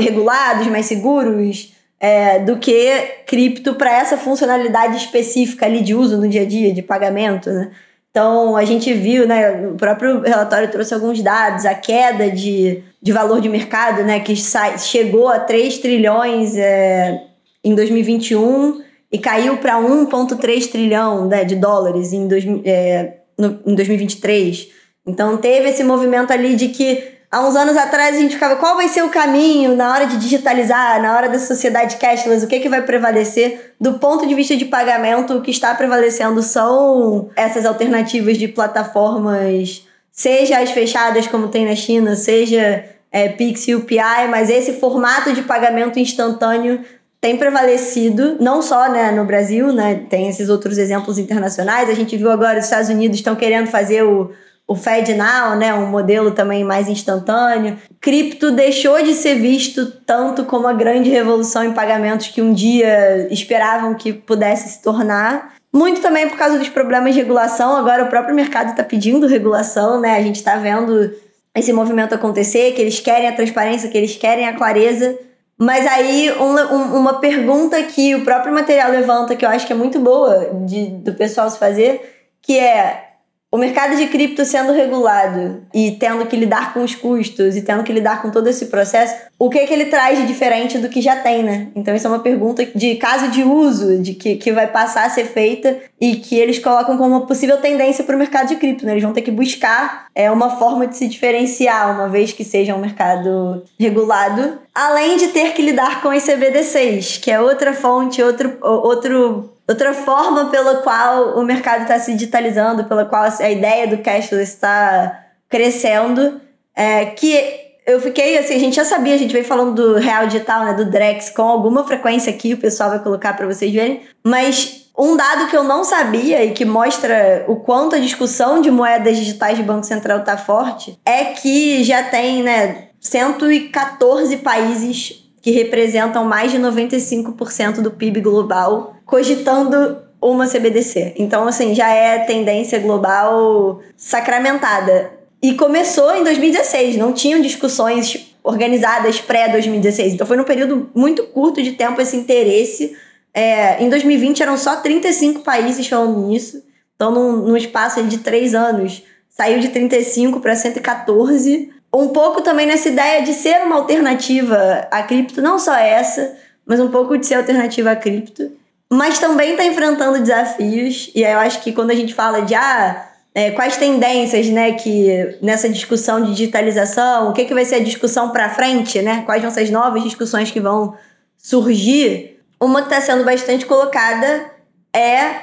regulados, 0.00 0.66
mais 0.66 0.86
seguros 0.86 1.72
é, 2.00 2.40
do 2.40 2.58
que 2.58 2.90
cripto 3.24 3.76
para 3.76 3.96
essa 3.96 4.16
funcionalidade 4.16 4.96
específica 4.96 5.64
ali 5.64 5.80
de 5.80 5.94
uso 5.94 6.16
no 6.16 6.28
dia 6.28 6.42
a 6.42 6.44
dia, 6.44 6.72
de 6.72 6.82
pagamento. 6.82 7.50
Né? 7.50 7.70
Então 8.14 8.56
a 8.56 8.64
gente 8.64 8.94
viu, 8.94 9.26
né, 9.26 9.66
o 9.66 9.74
próprio 9.74 10.20
relatório 10.20 10.70
trouxe 10.70 10.94
alguns 10.94 11.20
dados, 11.20 11.66
a 11.66 11.74
queda 11.74 12.30
de, 12.30 12.80
de 13.02 13.10
valor 13.10 13.40
de 13.40 13.48
mercado, 13.48 14.04
né, 14.04 14.20
que 14.20 14.36
sai, 14.36 14.78
chegou 14.78 15.26
a 15.26 15.40
3 15.40 15.78
trilhões 15.78 16.56
é, 16.56 17.24
em 17.64 17.74
2021 17.74 18.80
e 19.10 19.18
caiu 19.18 19.56
para 19.56 19.80
1,3 19.80 20.70
trilhão 20.70 21.26
né, 21.26 21.42
de 21.42 21.56
dólares 21.56 22.12
em, 22.12 22.28
dois, 22.28 22.44
é, 22.64 23.14
no, 23.36 23.58
em 23.66 23.74
2023. 23.74 24.68
Então 25.04 25.36
teve 25.36 25.70
esse 25.70 25.82
movimento 25.82 26.32
ali 26.32 26.54
de 26.54 26.68
que 26.68 27.13
Há 27.34 27.40
uns 27.40 27.56
anos 27.56 27.76
atrás 27.76 28.14
a 28.14 28.20
gente 28.20 28.34
ficava, 28.34 28.54
qual 28.54 28.76
vai 28.76 28.86
ser 28.86 29.02
o 29.02 29.08
caminho 29.08 29.74
na 29.74 29.92
hora 29.92 30.06
de 30.06 30.18
digitalizar, 30.18 31.02
na 31.02 31.16
hora 31.16 31.28
da 31.28 31.40
sociedade 31.40 31.96
cashless, 31.96 32.44
o 32.44 32.46
que, 32.46 32.60
que 32.60 32.68
vai 32.68 32.80
prevalecer? 32.80 33.74
Do 33.80 33.94
ponto 33.94 34.24
de 34.24 34.36
vista 34.36 34.56
de 34.56 34.64
pagamento, 34.66 35.34
o 35.34 35.42
que 35.42 35.50
está 35.50 35.74
prevalecendo 35.74 36.40
são 36.44 37.28
essas 37.34 37.66
alternativas 37.66 38.38
de 38.38 38.46
plataformas, 38.46 39.84
seja 40.12 40.60
as 40.60 40.70
fechadas 40.70 41.26
como 41.26 41.48
tem 41.48 41.66
na 41.66 41.74
China, 41.74 42.14
seja 42.14 42.84
é, 43.10 43.28
Pix 43.30 43.66
e 43.66 43.74
UPI, 43.74 44.28
mas 44.30 44.48
esse 44.48 44.74
formato 44.74 45.32
de 45.32 45.42
pagamento 45.42 45.98
instantâneo 45.98 46.84
tem 47.20 47.36
prevalecido, 47.36 48.36
não 48.38 48.62
só 48.62 48.88
né, 48.88 49.10
no 49.10 49.24
Brasil, 49.24 49.72
né, 49.72 50.04
tem 50.08 50.28
esses 50.28 50.48
outros 50.48 50.78
exemplos 50.78 51.18
internacionais. 51.18 51.90
A 51.90 51.94
gente 51.94 52.16
viu 52.16 52.30
agora 52.30 52.60
os 52.60 52.66
Estados 52.66 52.90
Unidos 52.90 53.16
estão 53.16 53.34
querendo 53.34 53.66
fazer 53.66 54.04
o 54.04 54.30
o 54.66 54.74
FedNow, 54.74 55.56
né, 55.56 55.74
um 55.74 55.86
modelo 55.86 56.30
também 56.30 56.64
mais 56.64 56.88
instantâneo. 56.88 57.76
Cripto 58.00 58.50
deixou 58.50 59.02
de 59.02 59.14
ser 59.14 59.34
visto 59.34 59.86
tanto 59.86 60.44
como 60.44 60.66
a 60.66 60.72
grande 60.72 61.10
revolução 61.10 61.62
em 61.64 61.72
pagamentos 61.72 62.28
que 62.28 62.40
um 62.40 62.52
dia 62.52 63.28
esperavam 63.30 63.94
que 63.94 64.12
pudesse 64.12 64.70
se 64.70 64.82
tornar. 64.82 65.54
Muito 65.72 66.00
também 66.00 66.28
por 66.28 66.38
causa 66.38 66.58
dos 66.58 66.68
problemas 66.68 67.14
de 67.14 67.20
regulação. 67.20 67.76
Agora 67.76 68.04
o 68.04 68.08
próprio 68.08 68.34
mercado 68.34 68.70
está 68.70 68.82
pedindo 68.82 69.26
regulação, 69.26 70.00
né? 70.00 70.16
A 70.16 70.22
gente 70.22 70.36
está 70.36 70.56
vendo 70.56 71.12
esse 71.54 71.72
movimento 71.72 72.14
acontecer, 72.14 72.72
que 72.72 72.80
eles 72.80 73.00
querem 73.00 73.28
a 73.28 73.32
transparência, 73.34 73.88
que 73.88 73.98
eles 73.98 74.16
querem 74.16 74.48
a 74.48 74.54
clareza. 74.54 75.18
Mas 75.58 75.86
aí, 75.86 76.32
um, 76.40 76.96
uma 76.96 77.20
pergunta 77.20 77.80
que 77.82 78.14
o 78.14 78.24
próprio 78.24 78.52
material 78.52 78.90
levanta, 78.90 79.36
que 79.36 79.44
eu 79.44 79.48
acho 79.48 79.66
que 79.66 79.72
é 79.72 79.76
muito 79.76 80.00
boa 80.00 80.50
de, 80.64 80.86
do 80.86 81.12
pessoal 81.14 81.48
se 81.50 81.58
fazer, 81.58 82.28
que 82.42 82.58
é 82.58 83.13
o 83.54 83.56
mercado 83.56 83.94
de 83.94 84.08
cripto 84.08 84.44
sendo 84.44 84.72
regulado 84.72 85.62
e 85.72 85.92
tendo 85.92 86.26
que 86.26 86.34
lidar 86.34 86.74
com 86.74 86.82
os 86.82 86.92
custos 86.92 87.54
e 87.54 87.62
tendo 87.62 87.84
que 87.84 87.92
lidar 87.92 88.20
com 88.20 88.28
todo 88.28 88.48
esse 88.48 88.66
processo, 88.66 89.14
o 89.38 89.48
que, 89.48 89.60
é 89.60 89.64
que 89.64 89.72
ele 89.72 89.84
traz 89.84 90.18
de 90.18 90.26
diferente 90.26 90.76
do 90.76 90.88
que 90.88 91.00
já 91.00 91.14
tem, 91.14 91.44
né? 91.44 91.68
Então, 91.76 91.94
isso 91.94 92.04
é 92.04 92.10
uma 92.10 92.18
pergunta 92.18 92.66
de 92.74 92.96
caso 92.96 93.28
de 93.28 93.44
uso, 93.44 94.02
de 94.02 94.14
que, 94.14 94.34
que 94.34 94.50
vai 94.50 94.66
passar 94.66 95.06
a 95.06 95.08
ser 95.08 95.26
feita 95.26 95.76
e 96.00 96.16
que 96.16 96.36
eles 96.36 96.58
colocam 96.58 96.98
como 96.98 97.10
uma 97.10 97.26
possível 97.28 97.58
tendência 97.58 98.02
para 98.02 98.16
o 98.16 98.18
mercado 98.18 98.48
de 98.48 98.56
cripto, 98.56 98.84
né? 98.84 98.90
Eles 98.90 99.04
vão 99.04 99.12
ter 99.12 99.22
que 99.22 99.30
buscar 99.30 100.08
é, 100.16 100.28
uma 100.32 100.58
forma 100.58 100.88
de 100.88 100.96
se 100.96 101.06
diferenciar, 101.06 101.94
uma 101.94 102.08
vez 102.08 102.32
que 102.32 102.42
seja 102.42 102.74
um 102.74 102.80
mercado 102.80 103.62
regulado, 103.78 104.58
além 104.74 105.16
de 105.16 105.28
ter 105.28 105.52
que 105.52 105.62
lidar 105.62 106.02
com 106.02 106.08
as 106.08 106.24
CBDCs, 106.24 107.18
que 107.18 107.30
é 107.30 107.40
outra 107.40 107.72
fonte, 107.72 108.20
outro, 108.20 108.58
outro 108.60 109.53
outra 109.68 109.92
forma 109.94 110.46
pela 110.46 110.76
qual 110.76 111.38
o 111.38 111.44
mercado 111.44 111.82
está 111.82 111.98
se 111.98 112.12
digitalizando, 112.12 112.84
pela 112.84 113.04
qual 113.04 113.24
a 113.24 113.50
ideia 113.50 113.86
do 113.86 113.98
cashless 113.98 114.52
está 114.52 115.20
crescendo, 115.48 116.40
é, 116.74 117.06
que 117.06 117.62
eu 117.86 118.00
fiquei 118.00 118.38
assim, 118.38 118.54
a 118.54 118.58
gente 118.58 118.76
já 118.76 118.84
sabia, 118.84 119.14
a 119.14 119.18
gente 119.18 119.32
veio 119.32 119.44
falando 119.44 119.74
do 119.74 119.98
real 119.98 120.26
digital, 120.26 120.64
né, 120.64 120.74
do 120.74 120.86
Drex 120.86 121.30
com 121.30 121.42
alguma 121.42 121.84
frequência 121.86 122.32
aqui, 122.32 122.54
o 122.54 122.58
pessoal 122.58 122.90
vai 122.90 122.98
colocar 122.98 123.34
para 123.34 123.46
vocês 123.46 123.72
verem, 123.72 124.02
mas 124.24 124.84
um 124.96 125.16
dado 125.16 125.48
que 125.48 125.56
eu 125.56 125.64
não 125.64 125.84
sabia 125.84 126.44
e 126.44 126.52
que 126.52 126.64
mostra 126.64 127.44
o 127.48 127.56
quanto 127.56 127.96
a 127.96 127.98
discussão 127.98 128.60
de 128.60 128.70
moedas 128.70 129.16
digitais 129.16 129.56
de 129.56 129.62
Banco 129.62 129.84
Central 129.84 130.20
está 130.20 130.36
forte 130.36 130.98
é 131.04 131.24
que 131.24 131.82
já 131.82 132.02
tem, 132.04 132.42
né, 132.42 132.88
114 133.00 134.38
países 134.38 135.24
que 135.42 135.50
representam 135.50 136.24
mais 136.24 136.50
de 136.50 136.58
95% 136.58 137.82
do 137.82 137.90
PIB 137.90 138.22
global, 138.22 138.93
cogitando 139.04 139.98
uma 140.20 140.46
CBDC. 140.46 141.14
Então, 141.16 141.46
assim, 141.46 141.74
já 141.74 141.88
é 141.88 142.20
tendência 142.20 142.78
global 142.78 143.80
sacramentada. 143.96 145.12
E 145.42 145.54
começou 145.54 146.14
em 146.16 146.24
2016, 146.24 146.96
não 146.96 147.12
tinham 147.12 147.40
discussões 147.40 148.34
organizadas 148.42 149.20
pré-2016. 149.20 150.14
Então, 150.14 150.26
foi 150.26 150.36
num 150.36 150.44
período 150.44 150.90
muito 150.94 151.24
curto 151.24 151.62
de 151.62 151.72
tempo 151.72 152.00
esse 152.00 152.16
interesse. 152.16 152.96
É, 153.32 153.82
em 153.82 153.88
2020 153.88 154.42
eram 154.42 154.56
só 154.56 154.76
35 154.76 155.42
países 155.42 155.86
falando 155.86 156.26
nisso. 156.26 156.62
Então, 156.96 157.10
num, 157.10 157.48
num 157.48 157.56
espaço 157.56 158.02
de 158.04 158.18
três 158.18 158.54
anos, 158.54 159.02
saiu 159.28 159.58
de 159.58 159.68
35 159.68 160.40
para 160.40 160.54
114 160.54 161.74
um 161.94 162.08
pouco 162.08 162.42
também 162.42 162.66
nessa 162.66 162.88
ideia 162.88 163.22
de 163.22 163.32
ser 163.32 163.62
uma 163.62 163.76
alternativa 163.76 164.88
à 164.90 165.02
cripto, 165.02 165.40
não 165.40 165.58
só 165.58 165.74
essa, 165.76 166.36
mas 166.66 166.80
um 166.80 166.90
pouco 166.90 167.16
de 167.16 167.24
ser 167.24 167.34
alternativa 167.34 167.92
à 167.92 167.96
cripto. 167.96 168.50
Mas 168.94 169.18
também 169.18 169.50
está 169.50 169.64
enfrentando 169.64 170.20
desafios, 170.20 171.10
e 171.16 171.24
aí 171.24 171.32
eu 171.32 171.40
acho 171.40 171.60
que 171.62 171.72
quando 171.72 171.90
a 171.90 171.96
gente 171.96 172.14
fala 172.14 172.42
de 172.42 172.54
ah, 172.54 173.08
é, 173.34 173.50
quais 173.50 173.76
tendências 173.76 174.46
né, 174.48 174.70
que 174.74 175.36
nessa 175.42 175.68
discussão 175.68 176.22
de 176.22 176.30
digitalização, 176.30 177.28
o 177.28 177.32
que, 177.32 177.44
que 177.44 177.52
vai 177.52 177.64
ser 177.64 177.74
a 177.74 177.82
discussão 177.82 178.30
para 178.30 178.50
frente, 178.50 179.02
né? 179.02 179.24
Quais 179.26 179.42
vão 179.42 179.50
ser 179.50 179.62
as 179.62 179.70
novas 179.70 180.04
discussões 180.04 180.52
que 180.52 180.60
vão 180.60 180.94
surgir? 181.36 182.38
Uma 182.60 182.82
que 182.82 182.94
está 182.94 183.00
sendo 183.00 183.24
bastante 183.24 183.66
colocada 183.66 184.48
é 184.94 185.40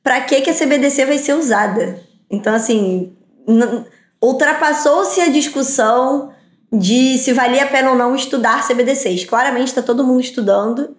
para 0.00 0.20
que, 0.20 0.40
que 0.40 0.50
a 0.50 0.54
CBDC 0.54 1.04
vai 1.04 1.18
ser 1.18 1.34
usada. 1.34 1.98
Então, 2.30 2.54
assim, 2.54 3.16
ultrapassou-se 4.22 5.20
a 5.20 5.28
discussão 5.28 6.32
de 6.72 7.18
se 7.18 7.32
valia 7.32 7.64
a 7.64 7.66
pena 7.66 7.90
ou 7.90 7.96
não 7.96 8.14
estudar 8.14 8.64
CBDCs. 8.64 9.24
Claramente 9.24 9.68
está 9.68 9.82
todo 9.82 10.04
mundo 10.04 10.20
estudando, 10.20 10.96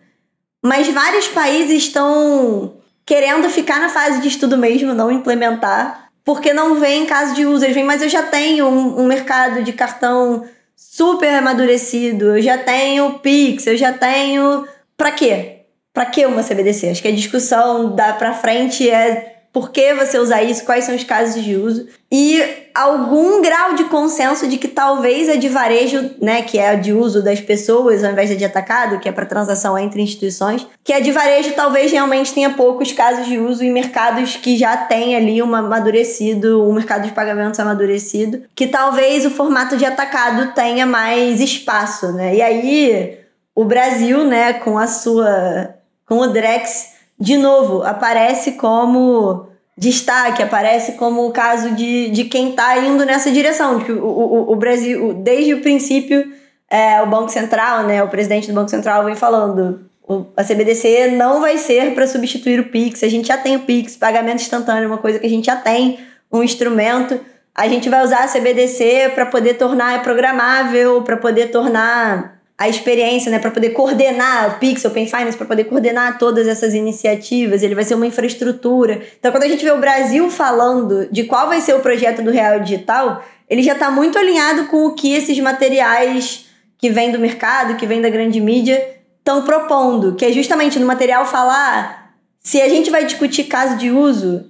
mas 0.63 0.87
vários 0.87 1.27
países 1.27 1.83
estão 1.83 2.75
querendo 3.05 3.49
ficar 3.49 3.81
na 3.81 3.89
fase 3.89 4.21
de 4.21 4.29
estudo 4.29 4.57
mesmo, 4.57 4.93
não 4.93 5.11
implementar, 5.11 6.09
porque 6.23 6.53
não 6.53 6.79
vem 6.79 7.03
em 7.03 7.05
caso 7.05 7.35
de 7.35 7.45
uso. 7.45 7.65
Eles 7.65 7.75
vêm, 7.75 7.83
mas 7.83 8.01
eu 8.01 8.07
já 8.07 8.23
tenho 8.23 8.65
um, 8.65 9.01
um 9.01 9.05
mercado 9.05 9.61
de 9.61 9.73
cartão 9.73 10.45
super 10.75 11.33
amadurecido, 11.33 12.37
eu 12.37 12.41
já 12.41 12.57
tenho 12.57 13.19
Pix, 13.19 13.67
eu 13.67 13.75
já 13.75 13.91
tenho. 13.91 14.65
Pra 14.95 15.11
quê? 15.11 15.63
Pra 15.93 16.05
que 16.05 16.25
uma 16.25 16.41
CBDC? 16.41 16.89
Acho 16.89 17.01
que 17.01 17.07
a 17.09 17.15
discussão 17.15 17.93
da 17.93 18.13
pra 18.13 18.33
frente 18.33 18.89
é 18.89 19.42
por 19.53 19.69
que 19.69 19.93
você 19.93 20.17
usar 20.17 20.41
isso, 20.41 20.65
quais 20.65 20.83
são 20.83 20.95
os 20.95 21.03
casos 21.03 21.43
de 21.43 21.55
uso 21.55 21.87
e 22.11 22.43
algum 22.73 23.39
grau 23.39 23.75
de 23.75 23.83
consenso 23.83 24.47
de 24.47 24.57
que 24.57 24.67
talvez 24.67 25.29
a 25.29 25.35
de 25.35 25.47
varejo, 25.47 26.09
né, 26.19 26.41
que 26.41 26.57
é 26.57 26.69
a 26.69 26.75
de 26.75 26.91
uso 26.91 27.23
das 27.23 27.39
pessoas 27.39 28.03
ao 28.03 28.11
invés 28.11 28.35
de 28.35 28.43
atacado, 28.43 28.99
que 28.99 29.07
é 29.07 29.11
para 29.11 29.27
transação 29.27 29.77
entre 29.77 30.01
instituições, 30.01 30.65
que 30.83 30.91
a 30.91 30.99
de 30.99 31.11
varejo 31.11 31.53
talvez 31.53 31.91
realmente 31.91 32.33
tenha 32.33 32.49
poucos 32.49 32.91
casos 32.91 33.27
de 33.27 33.37
uso 33.37 33.63
em 33.63 33.71
mercados 33.71 34.35
que 34.35 34.57
já 34.57 34.75
tem 34.75 35.15
ali 35.15 35.41
um 35.43 35.53
amadurecido, 35.53 36.67
um 36.67 36.73
mercado 36.73 37.03
de 37.03 37.11
pagamentos 37.11 37.59
amadurecido, 37.59 38.41
que 38.55 38.65
talvez 38.65 39.23
o 39.23 39.29
formato 39.29 39.77
de 39.77 39.85
atacado 39.85 40.51
tenha 40.55 40.87
mais 40.87 41.39
espaço, 41.39 42.11
né? 42.11 42.35
E 42.35 42.41
aí 42.41 43.19
o 43.53 43.65
Brasil, 43.65 44.23
né, 44.23 44.53
com 44.53 44.79
a 44.79 44.87
sua 44.87 45.75
com 46.07 46.17
o 46.17 46.27
Drex 46.27 46.92
de 47.23 47.37
novo, 47.37 47.83
aparece 47.83 48.51
como 48.51 49.47
destaque, 49.77 50.43
aparece 50.43 50.91
como 50.97 51.25
o 51.25 51.31
caso 51.31 51.71
de, 51.71 52.09
de 52.09 52.25
quem 52.25 52.49
está 52.49 52.77
indo 52.79 53.05
nessa 53.05 53.31
direção. 53.31 53.79
Que 53.79 53.93
o, 53.93 54.05
o, 54.05 54.51
o 54.51 54.55
Brasil, 54.57 55.13
desde 55.13 55.53
o 55.53 55.61
princípio, 55.61 56.33
é, 56.69 57.01
o 57.01 57.07
Banco 57.07 57.29
Central, 57.29 57.83
né, 57.83 58.03
o 58.03 58.09
presidente 58.09 58.47
do 58.47 58.53
Banco 58.53 58.69
Central 58.69 59.05
vem 59.05 59.15
falando. 59.15 59.85
O, 60.05 60.25
a 60.35 60.43
CBDC 60.43 61.11
não 61.11 61.39
vai 61.39 61.57
ser 61.57 61.95
para 61.95 62.05
substituir 62.07 62.59
o 62.59 62.65
Pix. 62.65 63.01
A 63.03 63.07
gente 63.07 63.29
já 63.29 63.37
tem 63.37 63.55
o 63.55 63.61
Pix, 63.61 63.95
pagamento 63.95 64.41
instantâneo, 64.41 64.83
é 64.83 64.87
uma 64.87 64.97
coisa 64.97 65.17
que 65.17 65.25
a 65.25 65.29
gente 65.29 65.45
já 65.45 65.55
tem, 65.55 65.99
um 66.29 66.43
instrumento. 66.43 67.17
A 67.55 67.69
gente 67.69 67.87
vai 67.87 68.03
usar 68.03 68.25
a 68.25 68.27
CBDC 68.27 69.13
para 69.15 69.25
poder 69.27 69.53
tornar 69.53 70.03
programável, 70.03 71.01
para 71.03 71.15
poder 71.15 71.51
tornar 71.51 72.42
a 72.57 72.69
experiência, 72.69 73.31
né, 73.31 73.39
para 73.39 73.51
poder 73.51 73.71
coordenar 73.71 74.49
o 74.49 74.59
Pix, 74.59 74.85
Open 74.85 75.07
Finance, 75.07 75.35
para 75.35 75.47
poder 75.47 75.65
coordenar 75.65 76.17
todas 76.17 76.47
essas 76.47 76.73
iniciativas, 76.73 77.63
ele 77.63 77.75
vai 77.75 77.83
ser 77.83 77.95
uma 77.95 78.05
infraestrutura. 78.05 79.01
Então, 79.19 79.31
quando 79.31 79.43
a 79.43 79.47
gente 79.47 79.63
vê 79.63 79.71
o 79.71 79.79
Brasil 79.79 80.29
falando 80.29 81.07
de 81.11 81.23
qual 81.23 81.47
vai 81.47 81.61
ser 81.61 81.73
o 81.73 81.79
projeto 81.79 82.21
do 82.21 82.31
Real 82.31 82.59
Digital, 82.59 83.23
ele 83.49 83.63
já 83.63 83.73
está 83.73 83.89
muito 83.89 84.17
alinhado 84.17 84.65
com 84.65 84.85
o 84.85 84.93
que 84.93 85.13
esses 85.13 85.37
materiais 85.39 86.45
que 86.77 86.89
vêm 86.89 87.11
do 87.11 87.19
mercado, 87.19 87.75
que 87.75 87.87
vêm 87.87 88.01
da 88.01 88.09
grande 88.09 88.39
mídia, 88.39 88.81
estão 89.17 89.43
propondo, 89.43 90.15
que 90.15 90.25
é 90.25 90.31
justamente 90.31 90.77
no 90.77 90.85
material 90.85 91.25
falar 91.25 92.03
se 92.39 92.61
a 92.61 92.67
gente 92.67 92.91
vai 92.91 93.05
discutir 93.05 93.45
caso 93.45 93.77
de 93.77 93.89
uso, 93.89 94.49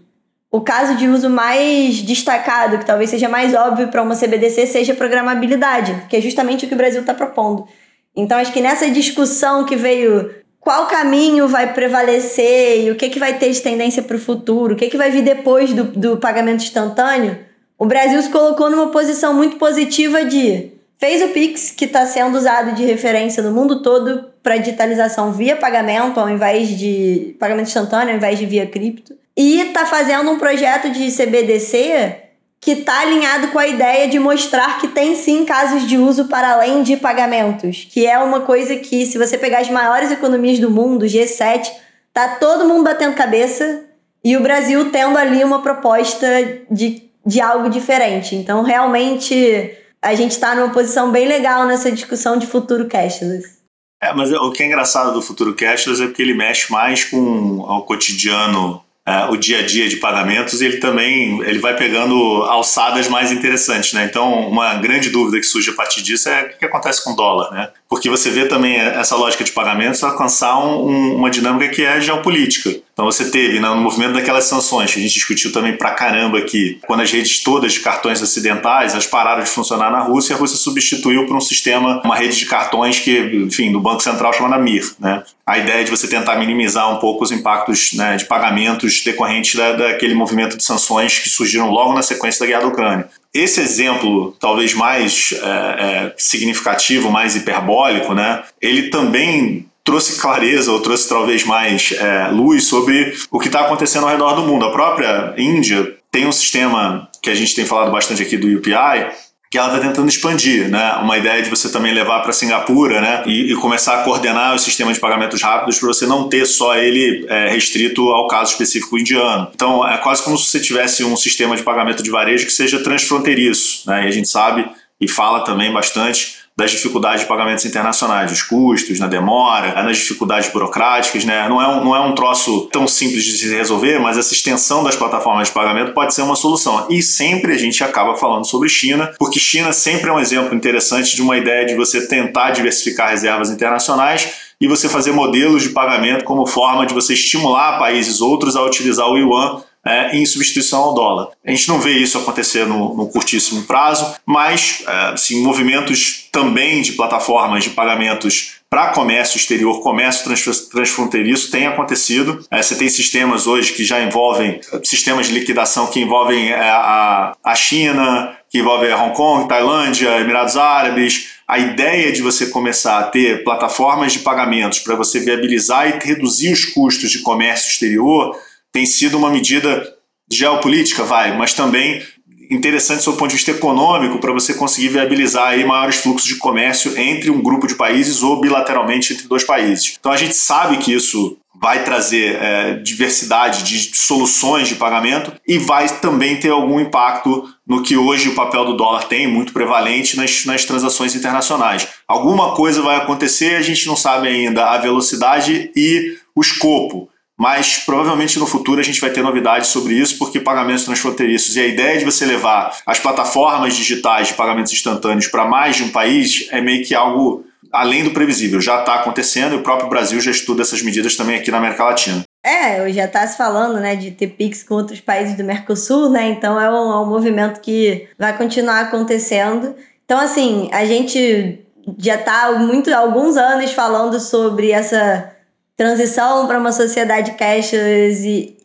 o 0.51 0.61
caso 0.61 0.95
de 0.95 1.07
uso 1.07 1.29
mais 1.29 2.01
destacado, 2.01 2.79
que 2.79 2.85
talvez 2.85 3.09
seja 3.09 3.29
mais 3.29 3.53
óbvio 3.53 3.87
para 3.87 4.01
uma 4.01 4.15
CBDC, 4.15 4.65
seja 4.65 4.95
programabilidade, 4.95 6.05
que 6.09 6.15
é 6.15 6.21
justamente 6.21 6.65
o 6.65 6.67
que 6.67 6.73
o 6.73 6.77
Brasil 6.77 7.01
está 7.01 7.13
propondo. 7.13 7.67
Então, 8.15 8.37
acho 8.37 8.53
que 8.53 8.61
nessa 8.61 8.89
discussão 8.89 9.65
que 9.65 9.75
veio 9.75 10.33
qual 10.59 10.87
caminho 10.87 11.47
vai 11.47 11.73
prevalecer 11.73 12.85
e 12.85 12.91
o 12.91 12.95
que, 12.95 13.09
que 13.09 13.19
vai 13.19 13.37
ter 13.37 13.51
de 13.51 13.61
tendência 13.61 14.01
para 14.01 14.15
o 14.15 14.19
futuro, 14.19 14.73
o 14.73 14.77
que, 14.77 14.89
que 14.89 14.97
vai 14.97 15.11
vir 15.11 15.21
depois 15.21 15.73
do, 15.73 15.83
do 15.83 16.17
pagamento 16.17 16.63
instantâneo, 16.63 17.37
o 17.77 17.85
Brasil 17.85 18.21
se 18.21 18.29
colocou 18.29 18.69
numa 18.69 18.87
posição 18.87 19.33
muito 19.33 19.57
positiva 19.57 20.23
de 20.23 20.71
fez 20.97 21.21
o 21.21 21.29
Pix, 21.29 21.71
que 21.71 21.83
está 21.83 22.05
sendo 22.05 22.37
usado 22.37 22.75
de 22.75 22.85
referência 22.85 23.43
no 23.43 23.51
mundo 23.51 23.81
todo 23.81 24.29
para 24.41 24.55
digitalização 24.55 25.33
via 25.33 25.55
pagamento, 25.55 26.17
ao 26.17 26.29
invés 26.29 26.69
de 26.69 27.35
pagamento 27.37 27.67
instantâneo, 27.67 28.11
ao 28.11 28.15
invés 28.15 28.39
de 28.39 28.45
via 28.45 28.65
cripto, 28.65 29.13
e 29.35 29.59
está 29.59 29.85
fazendo 29.85 30.31
um 30.31 30.39
projeto 30.39 30.89
de 30.89 31.11
CBDC 31.11 32.22
que 32.63 32.71
está 32.71 33.01
alinhado 33.01 33.49
com 33.49 33.59
a 33.59 33.67
ideia 33.67 34.07
de 34.07 34.17
mostrar 34.17 34.79
que 34.79 34.87
tem 34.87 35.15
sim 35.15 35.43
casos 35.43 35.85
de 35.85 35.97
uso 35.97 36.29
para 36.29 36.53
além 36.53 36.81
de 36.81 36.95
pagamentos, 36.95 37.85
que 37.91 38.07
é 38.07 38.17
uma 38.17 38.39
coisa 38.41 38.77
que, 38.77 39.05
se 39.05 39.17
você 39.17 39.37
pegar 39.37 39.59
as 39.59 39.69
maiores 39.69 40.11
economias 40.11 40.59
do 40.59 40.71
mundo, 40.71 41.05
G7, 41.05 41.69
tá 42.13 42.37
todo 42.39 42.65
mundo 42.65 42.85
batendo 42.85 43.15
cabeça 43.15 43.83
e 44.23 44.37
o 44.37 44.41
Brasil 44.41 44.89
tendo 44.91 45.17
ali 45.17 45.43
uma 45.43 45.61
proposta 45.61 46.25
de, 46.71 47.09
de 47.25 47.41
algo 47.41 47.69
diferente. 47.69 48.33
Então, 48.33 48.63
realmente, 48.63 49.77
a 50.01 50.15
gente 50.15 50.31
está 50.31 50.55
numa 50.55 50.69
posição 50.69 51.11
bem 51.11 51.27
legal 51.27 51.65
nessa 51.65 51.91
discussão 51.91 52.37
de 52.37 52.47
futuro 52.47 52.87
cashless. 52.87 53.61
É, 54.01 54.13
mas 54.13 54.31
o 54.31 54.51
que 54.51 54.63
é 54.63 54.67
engraçado 54.67 55.13
do 55.13 55.21
futuro 55.21 55.53
cashless 55.53 56.01
é 56.01 56.07
que 56.07 56.21
ele 56.21 56.33
mexe 56.33 56.71
mais 56.71 57.03
com 57.03 57.59
o 57.59 57.81
cotidiano 57.81 58.82
uh, 59.07 59.31
o 59.31 59.37
dia 59.37 59.59
a 59.59 59.65
dia 59.65 59.87
de 59.87 59.97
pagamentos, 59.97 60.61
ele 60.61 60.77
também 60.77 61.41
ele 61.41 61.59
vai 61.59 61.75
pegando 61.75 62.15
alçadas 62.43 63.07
mais 63.07 63.31
interessantes, 63.31 63.93
né? 63.93 64.05
Então, 64.05 64.47
uma 64.47 64.75
grande 64.75 65.09
dúvida 65.09 65.37
que 65.39 65.45
surge 65.45 65.69
a 65.69 65.73
partir 65.73 66.01
disso 66.01 66.29
é 66.29 66.53
o 66.55 66.57
que 66.59 66.65
acontece 66.65 67.03
com 67.03 67.11
o 67.11 67.15
dólar, 67.15 67.51
né? 67.51 67.69
Porque 67.93 68.09
você 68.09 68.31
vê 68.31 68.47
também 68.47 68.75
essa 68.75 69.15
lógica 69.15 69.43
de 69.43 69.51
pagamentos 69.51 70.03
alcançar 70.03 70.57
um, 70.57 70.87
um, 70.89 71.15
uma 71.15 71.29
dinâmica 71.29 71.71
que 71.71 71.83
é 71.83 72.01
geopolítica. 72.01 72.75
Então 72.91 73.05
você 73.05 73.29
teve 73.29 73.59
né, 73.59 73.69
no 73.69 73.81
movimento 73.81 74.13
daquelas 74.13 74.45
sanções, 74.45 74.91
que 74.91 74.97
a 74.97 75.01
gente 75.03 75.13
discutiu 75.13 75.51
também 75.51 75.77
pra 75.77 75.91
caramba 75.91 76.39
aqui, 76.39 76.79
quando 76.87 77.01
as 77.01 77.11
redes 77.11 77.43
todas 77.43 77.71
de 77.71 77.81
cartões 77.81 78.19
ocidentais 78.19 78.93
elas 78.93 79.05
pararam 79.05 79.43
de 79.43 79.49
funcionar 79.49 79.91
na 79.91 79.99
Rússia, 79.99 80.35
a 80.35 80.39
Rússia 80.39 80.57
substituiu 80.57 81.27
por 81.27 81.37
um 81.37 81.39
sistema, 81.39 82.01
uma 82.03 82.15
rede 82.15 82.35
de 82.35 82.47
cartões 82.47 82.99
que, 82.99 83.15
enfim, 83.45 83.71
do 83.71 83.79
Banco 83.79 84.01
Central 84.01 84.33
chamada 84.33 84.57
MIR. 84.57 84.95
Né? 84.99 85.21
A 85.45 85.59
ideia 85.59 85.85
de 85.85 85.91
você 85.91 86.07
tentar 86.07 86.35
minimizar 86.37 86.91
um 86.91 86.97
pouco 86.97 87.23
os 87.23 87.31
impactos 87.31 87.93
né, 87.93 88.15
de 88.15 88.25
pagamentos 88.25 89.03
decorrentes 89.03 89.53
da, 89.53 89.73
daquele 89.73 90.15
movimento 90.15 90.57
de 90.57 90.63
sanções 90.63 91.19
que 91.19 91.29
surgiram 91.29 91.69
logo 91.69 91.93
na 91.93 92.01
sequência 92.01 92.39
da 92.39 92.47
guerra 92.47 92.61
da 92.61 92.67
Ucrânia. 92.69 93.07
Esse 93.33 93.59
exemplo, 93.61 94.35
talvez 94.39 94.73
mais 94.73 95.33
é, 95.33 95.37
é, 95.45 96.13
significativo, 96.17 97.09
mais 97.09 97.35
hiperbólico, 97.35 98.13
né, 98.13 98.43
ele 98.61 98.89
também 98.89 99.65
trouxe 99.83 100.21
clareza 100.21 100.71
ou 100.71 100.79
trouxe 100.79 101.09
talvez 101.09 101.43
mais 101.43 101.91
é, 101.93 102.27
luz 102.29 102.65
sobre 102.65 103.13
o 103.31 103.39
que 103.39 103.47
está 103.47 103.61
acontecendo 103.61 104.03
ao 104.03 104.11
redor 104.11 104.33
do 104.35 104.43
mundo. 104.43 104.65
A 104.65 104.71
própria 104.71 105.33
Índia 105.37 105.95
tem 106.11 106.27
um 106.27 106.31
sistema 106.31 107.09
que 107.21 107.29
a 107.29 107.35
gente 107.35 107.55
tem 107.55 107.65
falado 107.65 107.91
bastante 107.91 108.21
aqui 108.21 108.37
do 108.37 108.47
UPI, 108.47 109.11
que 109.53 109.57
ela 109.59 109.67
está 109.67 109.79
tentando 109.79 110.09
expandir, 110.09 110.67
né? 110.67 110.93
Uma 110.93 111.15
ideia 111.15 111.39
de 111.43 111.47
você 111.47 111.71
também 111.71 111.93
levar 111.93 112.21
para 112.21 112.33
Singapura, 112.33 112.99
né? 112.99 113.21
E, 113.27 113.51
e, 113.51 113.55
começar 113.55 113.99
a 113.99 114.03
coordenar 114.03 114.55
o 114.55 114.57
sistema 114.57 114.91
de 114.91 114.99
pagamentos 114.99 115.43
rápidos 115.43 115.77
para 115.77 115.89
você 115.89 116.07
não 116.07 116.27
ter 116.27 116.47
só 116.47 116.75
ele 116.75 117.23
é, 117.29 117.49
restrito 117.49 118.09
ao 118.09 118.27
caso 118.27 118.53
específico 118.53 118.97
indiano. 118.97 119.51
Então 119.53 119.87
é 119.87 119.95
quase 119.99 120.23
como 120.23 120.35
se 120.39 120.47
você 120.47 120.59
tivesse 120.59 121.03
um 121.03 121.15
sistema 121.15 121.55
de 121.55 121.61
pagamento 121.61 122.01
de 122.01 122.09
varejo 122.09 122.47
que 122.47 122.51
seja 122.51 122.79
transfronteiriço, 122.79 123.87
né? 123.87 124.05
E 124.05 124.07
a 124.07 124.11
gente 124.11 124.27
sabe 124.27 124.67
e 124.99 125.07
fala 125.07 125.41
também 125.41 125.71
bastante 125.71 126.37
das 126.55 126.69
dificuldades 126.69 127.21
de 127.21 127.27
pagamentos 127.27 127.65
internacionais, 127.65 128.29
dos 128.29 128.43
custos, 128.43 128.99
na 128.99 129.07
demora, 129.07 129.81
nas 129.81 129.97
dificuldades 129.97 130.51
burocráticas, 130.51 131.25
né? 131.25 131.49
Não 131.49 131.59
é, 131.59 131.67
um, 131.67 131.83
não 131.83 131.95
é 131.95 131.99
um 131.99 132.13
troço 132.13 132.69
tão 132.71 132.87
simples 132.87 133.23
de 133.23 133.31
se 133.31 133.55
resolver, 133.55 133.99
mas 133.99 134.17
essa 134.17 134.33
extensão 134.33 134.83
das 134.83 134.95
plataformas 134.95 135.47
de 135.47 135.53
pagamento 135.53 135.93
pode 135.93 136.13
ser 136.13 136.21
uma 136.21 136.35
solução. 136.35 136.85
E 136.91 137.01
sempre 137.01 137.53
a 137.53 137.57
gente 137.57 137.83
acaba 137.83 138.15
falando 138.15 138.45
sobre 138.45 138.69
China, 138.69 139.11
porque 139.17 139.39
China 139.39 139.73
sempre 139.73 140.11
é 140.11 140.13
um 140.13 140.19
exemplo 140.19 140.53
interessante 140.53 141.15
de 141.15 141.23
uma 141.23 141.37
ideia 141.37 141.65
de 141.65 141.75
você 141.75 142.07
tentar 142.07 142.51
diversificar 142.51 143.09
reservas 143.09 143.49
internacionais 143.49 144.53
e 144.61 144.67
você 144.67 144.87
fazer 144.87 145.11
modelos 145.11 145.63
de 145.63 145.69
pagamento 145.69 146.23
como 146.23 146.45
forma 146.45 146.85
de 146.85 146.93
você 146.93 147.13
estimular 147.13 147.79
países 147.79 148.21
outros 148.21 148.55
a 148.55 148.63
utilizar 148.63 149.07
o 149.07 149.17
yuan 149.17 149.63
é, 149.85 150.15
em 150.15 150.25
substituição 150.25 150.81
ao 150.81 150.93
dólar. 150.93 151.29
A 151.45 151.51
gente 151.51 151.67
não 151.67 151.79
vê 151.79 151.91
isso 151.91 152.17
acontecer 152.17 152.65
no, 152.65 152.95
no 152.95 153.07
curtíssimo 153.07 153.63
prazo, 153.63 154.15
mas 154.25 154.83
é, 154.87 154.91
assim, 155.13 155.41
movimentos 155.41 156.27
também 156.31 156.81
de 156.81 156.93
plataformas 156.93 157.63
de 157.63 157.71
pagamentos 157.71 158.53
para 158.73 158.87
comércio 158.87 159.37
exterior, 159.37 159.83
comércio 159.83 160.25
transfronteiriço 160.71 161.51
tem 161.51 161.67
acontecido. 161.67 162.43
É, 162.49 162.59
você 162.59 162.75
tem 162.75 162.89
sistemas 162.89 163.45
hoje 163.45 163.71
que 163.73 163.85
já 163.85 164.01
envolvem 164.01 164.61
sistemas 164.83 165.27
de 165.27 165.33
liquidação 165.33 165.85
que 165.85 165.99
envolvem 165.99 166.49
é, 166.49 166.59
a, 166.59 167.35
a 167.43 167.55
China, 167.55 168.35
que 168.49 168.57
envolvem 168.57 168.91
Hong 168.91 169.15
Kong, 169.15 169.47
Tailândia, 169.47 170.17
Emirados 170.19 170.57
Árabes. 170.57 171.33
A 171.47 171.59
ideia 171.59 172.11
de 172.11 172.23
você 172.23 172.47
começar 172.47 172.97
a 172.97 173.03
ter 173.03 173.43
plataformas 173.43 174.13
de 174.13 174.19
pagamentos 174.19 174.79
para 174.79 174.95
você 174.95 175.19
viabilizar 175.19 175.87
e 175.87 176.03
reduzir 176.03 176.51
os 176.51 176.65
custos 176.65 177.11
de 177.11 177.19
comércio 177.19 177.69
exterior 177.69 178.35
tem 178.73 178.85
sido 178.85 179.17
uma 179.17 179.29
medida 179.29 179.87
geopolítica, 180.29 181.03
vai, 181.03 181.37
mas 181.37 181.53
também 181.53 182.01
interessante 182.49 183.05
do 183.05 183.13
ponto 183.13 183.29
de 183.29 183.35
vista 183.35 183.51
econômico 183.51 184.19
para 184.19 184.33
você 184.33 184.53
conseguir 184.53 184.89
viabilizar 184.89 185.49
aí 185.49 185.63
maiores 185.63 185.97
fluxos 185.97 186.27
de 186.27 186.35
comércio 186.35 186.97
entre 186.99 187.29
um 187.29 187.41
grupo 187.41 187.67
de 187.67 187.75
países 187.75 188.21
ou 188.21 188.41
bilateralmente 188.41 189.13
entre 189.13 189.27
dois 189.27 189.43
países. 189.43 189.95
Então 189.99 190.11
a 190.11 190.17
gente 190.17 190.35
sabe 190.35 190.77
que 190.77 190.93
isso 190.93 191.37
vai 191.55 191.83
trazer 191.83 192.35
é, 192.35 192.73
diversidade 192.75 193.63
de 193.63 193.95
soluções 193.95 194.67
de 194.67 194.75
pagamento 194.75 195.31
e 195.47 195.57
vai 195.57 195.87
também 195.99 196.35
ter 196.35 196.49
algum 196.49 196.79
impacto 196.79 197.47
no 197.65 197.81
que 197.81 197.95
hoje 197.95 198.27
o 198.27 198.35
papel 198.35 198.65
do 198.65 198.75
dólar 198.75 199.05
tem, 199.05 199.27
muito 199.27 199.53
prevalente 199.53 200.17
nas, 200.17 200.45
nas 200.45 200.65
transações 200.65 201.15
internacionais. 201.15 201.87
Alguma 202.05 202.53
coisa 202.53 202.81
vai 202.81 202.97
acontecer, 202.97 203.55
a 203.55 203.61
gente 203.61 203.87
não 203.87 203.95
sabe 203.95 204.27
ainda 204.27 204.71
a 204.71 204.77
velocidade 204.77 205.71
e 205.73 206.17
o 206.35 206.41
escopo 206.41 207.07
mas 207.37 207.77
provavelmente 207.77 208.37
no 208.37 208.45
futuro 208.45 208.79
a 208.79 208.83
gente 208.83 209.01
vai 209.01 209.09
ter 209.09 209.21
novidades 209.21 209.69
sobre 209.69 209.95
isso, 209.95 210.17
porque 210.17 210.39
pagamentos 210.39 210.85
transfronteiriços 210.85 211.55
e 211.55 211.59
a 211.59 211.67
ideia 211.67 211.97
de 211.97 212.05
você 212.05 212.25
levar 212.25 212.77
as 212.85 212.99
plataformas 212.99 213.75
digitais 213.75 214.29
de 214.29 214.33
pagamentos 214.35 214.71
instantâneos 214.71 215.27
para 215.27 215.45
mais 215.45 215.75
de 215.75 215.83
um 215.83 215.89
país 215.89 216.47
é 216.51 216.61
meio 216.61 216.85
que 216.85 216.93
algo 216.93 217.45
além 217.71 218.03
do 218.03 218.11
previsível. 218.11 218.61
Já 218.61 218.79
está 218.79 218.95
acontecendo 218.95 219.53
e 219.53 219.57
o 219.57 219.63
próprio 219.63 219.89
Brasil 219.89 220.21
já 220.21 220.29
estuda 220.29 220.61
essas 220.61 220.81
medidas 220.83 221.15
também 221.15 221.35
aqui 221.35 221.49
na 221.49 221.57
América 221.57 221.83
Latina. 221.85 222.23
É, 222.45 222.91
já 222.91 223.05
está 223.05 223.25
se 223.25 223.37
falando, 223.37 223.79
né, 223.79 223.95
de 223.95 224.11
ter 224.11 224.27
PIX 224.27 224.63
com 224.63 224.75
outros 224.75 224.99
países 224.99 225.35
do 225.35 225.43
Mercosul, 225.43 226.09
né? 226.09 226.27
Então 226.27 226.59
é 226.59 226.69
um, 226.69 226.91
é 226.91 227.01
um 227.01 227.05
movimento 227.05 227.61
que 227.61 228.07
vai 228.19 228.37
continuar 228.37 228.81
acontecendo. 228.81 229.75
Então, 230.05 230.19
assim, 230.19 230.69
a 230.71 230.85
gente 230.85 231.59
já 231.97 232.15
está 232.15 232.51
muito 232.59 232.93
alguns 232.93 233.37
anos 233.37 233.71
falando 233.71 234.19
sobre 234.19 234.71
essa 234.71 235.32
transição 235.75 236.47
para 236.47 236.59
uma 236.59 236.71
sociedade 236.71 237.31
cashless 237.33 238.25
e, 238.25 238.57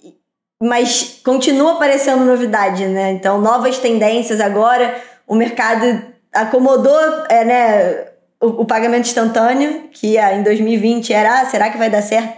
mas 0.62 1.20
continua 1.24 1.72
aparecendo 1.72 2.24
novidade, 2.24 2.86
né? 2.86 3.12
Então, 3.12 3.40
novas 3.40 3.78
tendências 3.78 4.40
agora, 4.40 5.00
o 5.26 5.34
mercado 5.34 6.04
acomodou, 6.32 6.98
é, 7.28 7.44
né, 7.44 8.06
o, 8.40 8.62
o 8.62 8.64
pagamento 8.64 9.06
instantâneo, 9.06 9.88
que 9.92 10.16
é, 10.16 10.34
em 10.36 10.42
2020 10.42 11.12
era, 11.12 11.40
ah, 11.40 11.46
será 11.46 11.70
que 11.70 11.78
vai 11.78 11.90
dar 11.90 12.02
certo? 12.02 12.36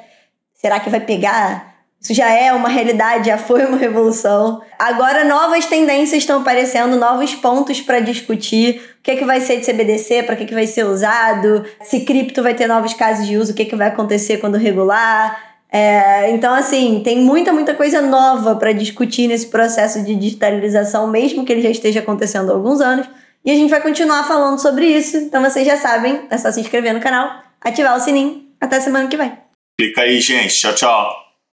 Será 0.54 0.78
que 0.78 0.90
vai 0.90 1.00
pegar? 1.00 1.69
Isso 2.01 2.15
já 2.15 2.31
é 2.31 2.51
uma 2.53 2.69
realidade, 2.69 3.27
já 3.27 3.37
foi 3.37 3.65
uma 3.67 3.77
revolução. 3.77 4.63
Agora 4.79 5.23
novas 5.23 5.67
tendências 5.67 6.23
estão 6.23 6.41
aparecendo, 6.41 6.97
novos 6.97 7.35
pontos 7.35 7.81
para 7.81 8.01
discutir. 8.01 8.81
O 9.01 9.03
que, 9.03 9.11
é 9.11 9.17
que 9.17 9.25
vai 9.25 9.41
ser 9.41 9.61
de 9.61 9.67
CBDC, 9.67 10.23
para 10.23 10.35
que, 10.35 10.47
que 10.47 10.55
vai 10.55 10.67
ser 10.67 10.85
usado, 10.85 11.65
se 11.83 12.01
cripto 12.01 12.43
vai 12.43 12.55
ter 12.55 12.67
novos 12.67 12.95
casos 12.95 13.27
de 13.27 13.37
uso, 13.37 13.53
o 13.53 13.55
que, 13.55 13.63
é 13.63 13.65
que 13.67 13.77
vai 13.77 13.89
acontecer 13.89 14.39
quando 14.39 14.57
regular. 14.57 15.51
É, 15.73 16.31
então, 16.31 16.55
assim, 16.55 17.01
tem 17.05 17.19
muita, 17.19 17.53
muita 17.53 17.75
coisa 17.75 18.01
nova 18.01 18.57
para 18.57 18.73
discutir 18.73 19.29
nesse 19.29 19.47
processo 19.49 20.03
de 20.03 20.17
digitalização, 20.17 21.07
mesmo 21.07 21.45
que 21.45 21.53
ele 21.53 21.63
já 21.63 21.71
esteja 21.71 22.01
acontecendo 22.01 22.51
há 22.51 22.55
alguns 22.55 22.81
anos. 22.81 23.07
E 23.45 23.51
a 23.51 23.55
gente 23.55 23.71
vai 23.71 23.81
continuar 23.81 24.27
falando 24.27 24.59
sobre 24.59 24.87
isso. 24.87 25.17
Então, 25.19 25.43
vocês 25.43 25.67
já 25.67 25.77
sabem, 25.77 26.23
é 26.31 26.37
só 26.37 26.51
se 26.51 26.61
inscrever 26.61 26.93
no 26.93 27.01
canal, 27.01 27.43
ativar 27.61 27.97
o 27.97 28.01
sininho. 28.01 28.43
Até 28.61 28.81
semana 28.81 29.09
que 29.09 29.17
vem. 29.17 29.33
Clica 29.79 30.03
aí, 30.03 30.21
gente. 30.21 30.55
Tchau, 30.59 30.75
tchau. 30.75 31.30